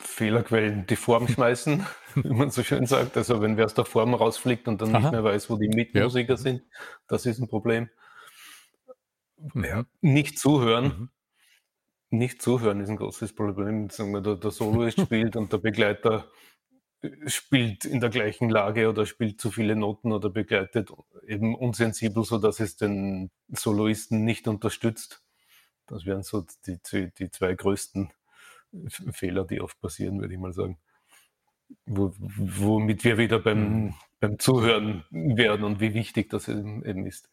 Fehlerquellen 0.00 0.86
die 0.86 0.96
Form 0.96 1.28
schmeißen, 1.28 1.84
wie 2.14 2.32
man 2.32 2.50
so 2.50 2.62
schön 2.62 2.86
sagt. 2.86 3.18
Also 3.18 3.42
wenn 3.42 3.58
wer 3.58 3.66
aus 3.66 3.74
der 3.74 3.84
Form 3.84 4.14
rausfliegt 4.14 4.68
und 4.68 4.80
dann 4.80 4.94
Aha. 4.94 5.00
nicht 5.00 5.12
mehr 5.12 5.24
weiß, 5.24 5.50
wo 5.50 5.56
die 5.56 5.68
Mitmusiker 5.68 6.32
ja. 6.32 6.38
sind, 6.38 6.62
das 7.08 7.26
ist 7.26 7.40
ein 7.40 7.48
Problem. 7.48 7.90
Ja, 9.54 9.84
nicht 10.00 10.38
zuhören. 10.38 10.84
Mhm. 10.84 12.18
Nicht 12.18 12.42
zuhören 12.42 12.80
ist 12.80 12.88
ein 12.88 12.96
großes 12.96 13.34
Problem. 13.34 13.90
Sagen 13.90 14.12
wir, 14.12 14.20
der, 14.20 14.36
der 14.36 14.50
Soloist 14.50 15.00
spielt 15.00 15.36
und 15.36 15.52
der 15.52 15.58
Begleiter 15.58 16.30
spielt 17.26 17.84
in 17.84 18.00
der 18.00 18.08
gleichen 18.08 18.48
Lage 18.48 18.88
oder 18.88 19.04
spielt 19.04 19.40
zu 19.40 19.50
viele 19.50 19.76
Noten 19.76 20.12
oder 20.12 20.30
begleitet 20.30 20.90
eben 21.26 21.54
unsensibel, 21.54 22.24
sodass 22.24 22.60
es 22.60 22.76
den 22.76 23.30
Soloisten 23.48 24.24
nicht 24.24 24.48
unterstützt. 24.48 25.22
Das 25.86 26.06
wären 26.06 26.22
so 26.22 26.46
die, 26.66 26.78
die 27.18 27.30
zwei 27.30 27.54
größten 27.54 28.10
Fehler, 29.12 29.44
die 29.44 29.60
oft 29.60 29.78
passieren, 29.80 30.20
würde 30.20 30.34
ich 30.34 30.40
mal 30.40 30.54
sagen. 30.54 30.78
Wo, 31.84 32.14
womit 32.18 33.04
wir 33.04 33.18
wieder 33.18 33.38
beim, 33.38 33.58
mhm. 33.58 33.94
beim 34.20 34.38
Zuhören 34.38 35.04
werden 35.10 35.64
und 35.64 35.80
wie 35.80 35.92
wichtig 35.92 36.30
das 36.30 36.48
eben 36.48 37.06
ist. 37.06 37.28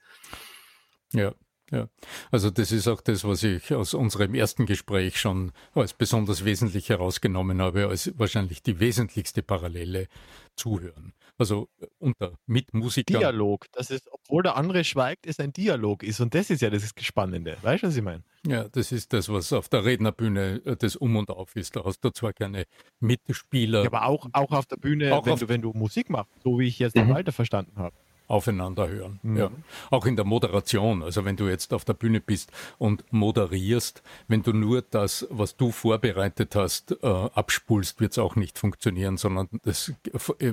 Ja, 1.14 1.34
ja, 1.72 1.88
also 2.32 2.50
das 2.50 2.72
ist 2.72 2.88
auch 2.88 3.02
das, 3.02 3.24
was 3.24 3.44
ich 3.44 3.74
aus 3.74 3.94
unserem 3.94 4.36
ersten 4.36 4.66
Gespräch 4.66 5.20
schon 5.20 5.54
als 5.74 5.94
besonders 5.94 6.44
wesentlich 6.44 6.90
herausgenommen 6.90 7.62
habe, 7.62 7.88
als 7.88 8.12
wahrscheinlich 8.20 8.62
die 8.62 8.80
wesentlichste 8.80 9.42
Parallele 9.42 10.08
zuhören. 10.56 11.14
Also 11.38 11.70
äh, 11.80 11.88
unter 11.98 12.38
Mitmusikern. 12.46 13.20
Dialog, 13.20 13.66
das 13.72 13.90
ist, 13.90 14.12
obwohl 14.12 14.44
der 14.44 14.58
andere 14.58 14.84
schweigt, 14.84 15.26
ist 15.26 15.40
ein 15.40 15.54
Dialog 15.54 16.04
ist. 16.04 16.20
Und 16.20 16.36
das 16.36 16.50
ist 16.50 16.62
ja 16.62 16.70
das 16.70 16.92
Spannende. 17.00 17.58
Weißt 17.62 17.84
du, 17.84 17.88
was 17.88 17.96
ich 17.96 18.04
meine? 18.04 18.24
Ja, 18.46 18.68
das 18.68 18.92
ist 18.92 19.14
das, 19.14 19.30
was 19.30 19.54
auf 19.54 19.70
der 19.70 19.86
Rednerbühne 19.86 20.62
äh, 20.66 20.76
das 20.76 20.96
Um 20.98 21.16
und 21.16 21.30
Auf 21.30 21.56
ist. 21.56 21.76
Da 21.76 21.86
hast 21.86 22.02
du 22.02 22.10
zwar 22.10 22.34
keine 22.34 22.66
Mitspieler. 23.00 23.82
Ja, 23.82 23.88
aber 23.88 24.06
auch, 24.06 24.28
auch 24.34 24.52
auf 24.52 24.66
der 24.66 24.76
Bühne, 24.78 25.16
auch 25.16 25.26
wenn, 25.26 25.38
du, 25.38 25.50
wenn 25.50 25.62
du 25.62 25.72
Musik 25.74 26.10
machst, 26.10 26.32
so 26.44 26.60
wie 26.60 26.68
ich 26.68 26.80
jetzt 26.80 26.96
mhm. 26.96 27.10
Walter 27.10 27.32
verstanden 27.32 27.78
habe 27.78 27.96
aufeinander 28.32 28.88
hören. 28.88 29.20
Mhm. 29.24 29.38
Ja. 29.38 29.52
Auch 29.90 30.06
in 30.06 30.16
der 30.16 30.26
Moderation, 30.26 31.04
also 31.04 31.26
wenn 31.26 31.36
du 31.36 31.48
jetzt 31.48 31.74
auf 31.74 31.86
der 31.86 31.94
Bühne 31.94 32.22
bist 32.22 32.52
und 32.78 33.04
moderierst, 33.12 34.02
wenn 34.28 34.42
du 34.42 34.54
nur 34.54 34.82
das, 34.82 35.28
was 35.30 35.58
du 35.58 35.72
vorbereitet 35.72 36.56
hast, 36.56 36.98
äh, 37.04 37.08
abspulst, 37.08 38.00
wird 38.00 38.14
es 38.14 38.18
auch 38.18 38.36
nicht 38.36 38.58
funktionieren, 38.58 39.18
sondern 39.18 39.50
das 39.64 39.94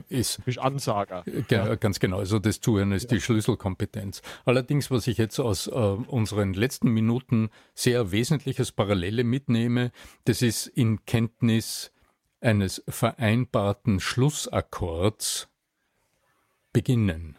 ist. 0.08 0.38
Du 0.38 0.42
bist 0.42 0.58
Ansager. 0.58 1.24
Ja. 1.48 1.74
Ganz 1.76 2.00
genau. 2.00 2.18
Also 2.18 2.38
das 2.38 2.60
Zuhören 2.60 2.92
ist 2.92 3.04
ja. 3.04 3.16
die 3.16 3.20
Schlüsselkompetenz. 3.20 4.22
Allerdings, 4.44 4.90
was 4.90 5.06
ich 5.06 5.18
jetzt 5.18 5.38
aus 5.38 5.68
äh, 5.68 5.70
unseren 5.70 6.54
letzten 6.54 6.90
Minuten 6.90 7.50
sehr 7.74 8.10
wesentliches 8.10 8.72
Parallele 8.72 9.22
mitnehme, 9.22 9.92
das 10.24 10.42
ist 10.42 10.66
in 10.66 11.04
Kenntnis 11.06 11.92
eines 12.40 12.82
vereinbarten 12.88 14.00
Schlussakkords 14.00 15.48
beginnen 16.72 17.38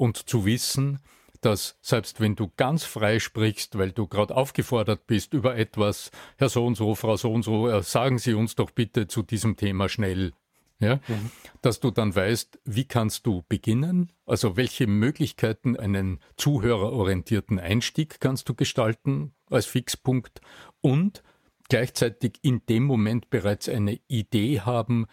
und 0.00 0.28
zu 0.28 0.46
wissen, 0.46 0.98
dass 1.42 1.78
selbst 1.82 2.20
wenn 2.20 2.36
du 2.36 2.50
ganz 2.56 2.84
frei 2.84 3.18
sprichst, 3.18 3.78
weil 3.78 3.92
du 3.92 4.06
gerade 4.06 4.34
aufgefordert 4.34 5.06
bist 5.06 5.34
über 5.34 5.56
etwas, 5.56 6.10
Herr 6.36 6.48
so 6.48 6.66
und 6.66 6.74
so, 6.74 6.94
Frau 6.94 7.16
so 7.16 7.32
und 7.32 7.42
so, 7.42 7.68
äh, 7.68 7.82
sagen 7.82 8.18
Sie 8.18 8.34
uns 8.34 8.54
doch 8.54 8.70
bitte 8.70 9.06
zu 9.06 9.22
diesem 9.22 9.56
Thema 9.56 9.88
schnell, 9.88 10.32
ja, 10.80 10.96
mhm. 11.06 11.30
dass 11.60 11.80
du 11.80 11.90
dann 11.90 12.14
weißt, 12.14 12.58
wie 12.64 12.84
kannst 12.84 13.26
du 13.26 13.44
beginnen, 13.48 14.12
also 14.26 14.56
welche 14.56 14.86
Möglichkeiten 14.86 15.76
einen 15.76 16.20
zuhörerorientierten 16.36 17.58
Einstieg 17.58 18.20
kannst 18.20 18.48
du 18.48 18.54
gestalten 18.54 19.34
als 19.50 19.66
Fixpunkt? 19.66 20.40
Und 20.80 21.22
gleichzeitig 21.68 22.38
in 22.42 22.62
dem 22.66 22.84
Moment 22.84 23.28
bereits 23.28 23.68
eine 23.68 24.00
Idee 24.08 24.60
haben, 24.60 25.06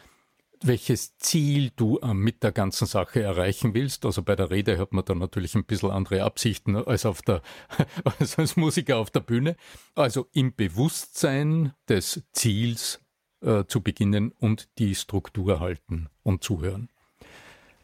welches 0.63 1.17
Ziel 1.17 1.71
du 1.75 1.99
mit 2.13 2.43
der 2.43 2.51
ganzen 2.51 2.87
Sache 2.87 3.21
erreichen 3.21 3.73
willst. 3.73 4.05
Also 4.05 4.23
bei 4.23 4.35
der 4.35 4.49
Rede 4.49 4.77
hat 4.77 4.93
man 4.93 5.05
dann 5.05 5.19
natürlich 5.19 5.55
ein 5.55 5.65
bisschen 5.65 5.91
andere 5.91 6.23
Absichten 6.23 6.75
als, 6.75 7.05
auf 7.05 7.21
der, 7.21 7.41
als, 8.19 8.37
als 8.37 8.55
Musiker 8.55 8.97
auf 8.97 9.11
der 9.11 9.21
Bühne. 9.21 9.55
Also 9.95 10.27
im 10.33 10.55
Bewusstsein 10.55 11.73
des 11.87 12.23
Ziels 12.33 13.01
äh, 13.41 13.65
zu 13.65 13.81
beginnen 13.81 14.31
und 14.31 14.69
die 14.79 14.95
Struktur 14.95 15.59
halten 15.59 16.09
und 16.23 16.43
zuhören. 16.43 16.89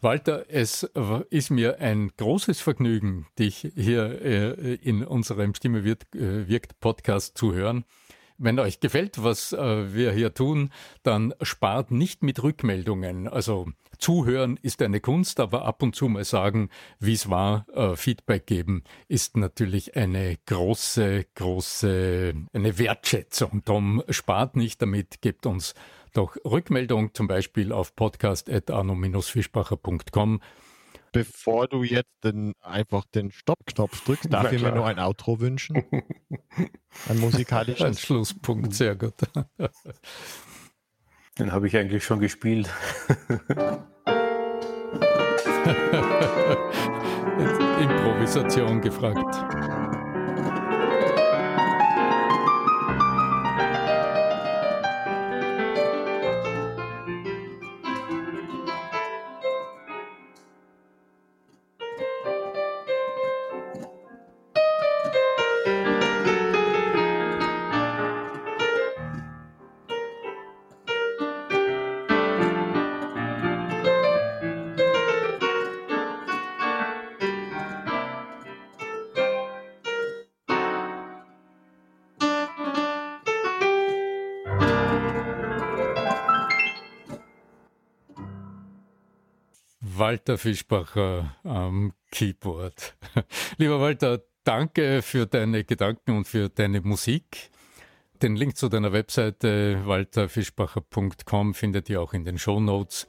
Walter, 0.01 0.45
es 0.49 0.83
ist 1.29 1.49
mir 1.49 1.79
ein 1.79 2.11
großes 2.17 2.59
Vergnügen, 2.59 3.25
dich 3.39 3.71
hier 3.75 4.21
äh, 4.21 4.73
in 4.75 5.05
unserem 5.05 5.55
Stimme 5.55 5.85
wird, 5.85 6.13
äh, 6.13 6.47
wirkt 6.49 6.79
Podcast 6.81 7.37
zu 7.37 7.53
hören. 7.53 7.85
Wenn 8.37 8.59
euch 8.59 8.79
gefällt, 8.79 9.23
was 9.23 9.51
äh, 9.53 9.93
wir 9.93 10.11
hier 10.11 10.33
tun, 10.33 10.71
dann 11.03 11.33
spart 11.41 11.91
nicht 11.91 12.23
mit 12.23 12.41
Rückmeldungen. 12.43 13.27
Also 13.27 13.67
zuhören 13.97 14.59
ist 14.61 14.81
eine 14.81 14.99
Kunst, 14.99 15.39
aber 15.39 15.63
ab 15.65 15.81
und 15.83 15.95
zu 15.95 16.09
mal 16.09 16.25
sagen, 16.25 16.69
wie 16.99 17.13
es 17.13 17.29
war, 17.29 17.65
äh, 17.73 17.95
Feedback 17.95 18.47
geben, 18.47 18.83
ist 19.07 19.37
natürlich 19.37 19.95
eine 19.95 20.37
große, 20.45 21.25
große, 21.35 22.33
eine 22.53 22.77
Wertschätzung. 22.77 23.61
Darum 23.65 24.03
spart 24.09 24.55
nicht 24.55 24.81
damit, 24.81 25.21
gebt 25.21 25.45
uns 25.45 25.75
doch 26.13 26.35
Rückmeldung, 26.45 27.13
zum 27.13 27.27
Beispiel 27.27 27.71
auf 27.71 27.95
podcast.arno-fischbacher.com 27.95 30.41
bevor 31.13 31.69
du 31.69 31.83
jetzt 31.83 32.11
den, 32.25 32.53
einfach 32.59 33.05
den 33.05 33.31
Stoppknopf 33.31 34.03
drückst, 34.03 34.33
darf 34.33 34.51
ich 34.51 34.61
mir 34.61 34.73
nur 34.73 34.85
ein 34.85 34.99
Outro 34.99 35.39
wünschen. 35.39 35.81
Ein 37.07 37.19
musikalisches. 37.19 37.85
Ein 37.85 37.93
Schlusspunkt, 37.93 38.73
sehr 38.73 38.97
gut. 38.97 39.13
Den 41.39 41.51
habe 41.51 41.67
ich 41.67 41.75
eigentlich 41.77 42.03
schon 42.03 42.19
gespielt. 42.19 42.69
Improvisation 47.79 48.81
gefragt. 48.81 50.02
Walter 89.97 90.37
Fischbacher 90.37 91.35
am 91.43 91.93
Keyboard. 92.11 92.95
Lieber 93.57 93.79
Walter, 93.79 94.21
danke 94.43 95.01
für 95.01 95.25
deine 95.25 95.63
Gedanken 95.63 96.17
und 96.17 96.27
für 96.27 96.49
deine 96.49 96.81
Musik. 96.81 97.51
Den 98.21 98.35
Link 98.35 98.57
zu 98.57 98.69
deiner 98.69 98.93
Webseite 98.93 99.85
walterfischbacher.com 99.85 101.53
findet 101.53 101.89
ihr 101.89 102.01
auch 102.01 102.13
in 102.13 102.23
den 102.23 102.37
Show 102.37 102.59
Notes. 102.59 103.07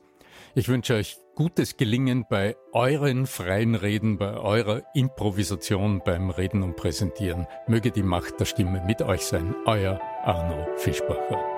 Ich 0.54 0.68
wünsche 0.68 0.94
euch 0.94 1.16
gutes 1.34 1.76
Gelingen 1.76 2.26
bei 2.28 2.56
euren 2.72 3.26
freien 3.26 3.74
Reden, 3.74 4.18
bei 4.18 4.34
eurer 4.34 4.82
Improvisation 4.94 6.02
beim 6.04 6.30
Reden 6.30 6.62
und 6.62 6.76
Präsentieren. 6.76 7.46
Möge 7.66 7.90
die 7.90 8.02
Macht 8.02 8.40
der 8.40 8.44
Stimme 8.44 8.82
mit 8.86 9.02
euch 9.02 9.22
sein. 9.22 9.54
Euer 9.66 10.00
Arno 10.24 10.66
Fischbacher. 10.76 11.53